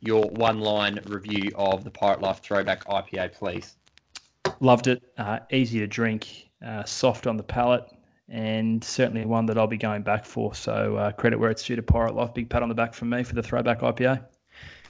[0.01, 3.75] your one-line review of the Pirate Life Throwback IPA, please.
[4.61, 5.03] Loved it.
[5.17, 7.85] Uh, easy to drink, uh, soft on the palate,
[8.29, 10.55] and certainly one that I'll be going back for.
[10.55, 12.33] So uh, credit where it's due to Pirate Life.
[12.33, 14.23] Big pat on the back from me for the Throwback IPA.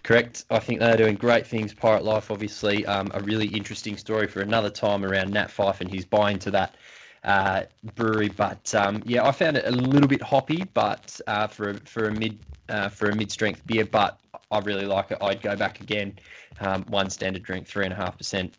[0.03, 0.45] Correct.
[0.49, 1.73] I think they're doing great things.
[1.73, 5.91] Pirate Life, obviously, um, a really interesting story for another time around Nat Fyfe and
[5.91, 6.75] his buy into that
[7.23, 7.63] uh,
[7.95, 8.29] brewery.
[8.29, 12.07] But um, yeah, I found it a little bit hoppy, but uh, for a, for
[12.07, 12.39] a mid
[12.69, 13.85] uh, for a mid strength beer.
[13.85, 14.19] But
[14.51, 15.17] I really like it.
[15.21, 16.17] I'd go back again.
[16.61, 18.57] Um, one standard drink, three and a half percent.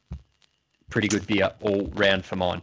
[0.90, 2.60] Pretty good beer all round for mine.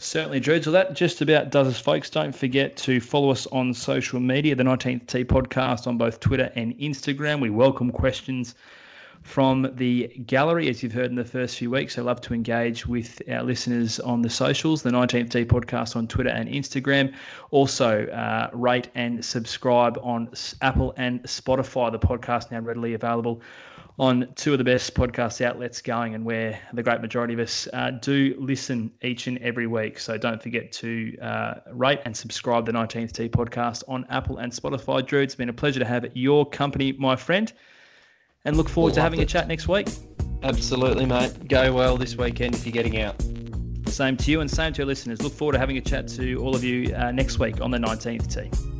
[0.00, 0.62] Certainly, Drew.
[0.62, 2.08] So that just about does us, folks.
[2.08, 6.52] Don't forget to follow us on social media, the 19th Tee podcast on both Twitter
[6.54, 7.40] and Instagram.
[7.40, 8.54] We welcome questions
[9.22, 11.98] from the gallery, as you've heard in the first few weeks.
[11.98, 16.06] I love to engage with our listeners on the socials, the 19th Tee podcast on
[16.06, 17.12] Twitter and Instagram.
[17.50, 20.30] Also, uh, rate and subscribe on
[20.62, 21.90] Apple and Spotify.
[21.90, 23.42] The podcast now readily available
[23.98, 27.66] on two of the best podcast outlets going and where the great majority of us
[27.72, 29.98] uh, do listen each and every week.
[29.98, 34.52] So don't forget to uh, rate and subscribe the 19th Tee podcast on Apple and
[34.52, 35.04] Spotify.
[35.04, 37.52] Drew, it's been a pleasure to have your company, my friend,
[38.44, 39.24] and look forward to having it.
[39.24, 39.88] a chat next week.
[40.44, 41.48] Absolutely, mate.
[41.48, 43.20] Go well this weekend if you're getting out.
[43.86, 45.20] Same to you and same to your listeners.
[45.22, 47.78] Look forward to having a chat to all of you uh, next week on the
[47.78, 48.77] 19th Tee.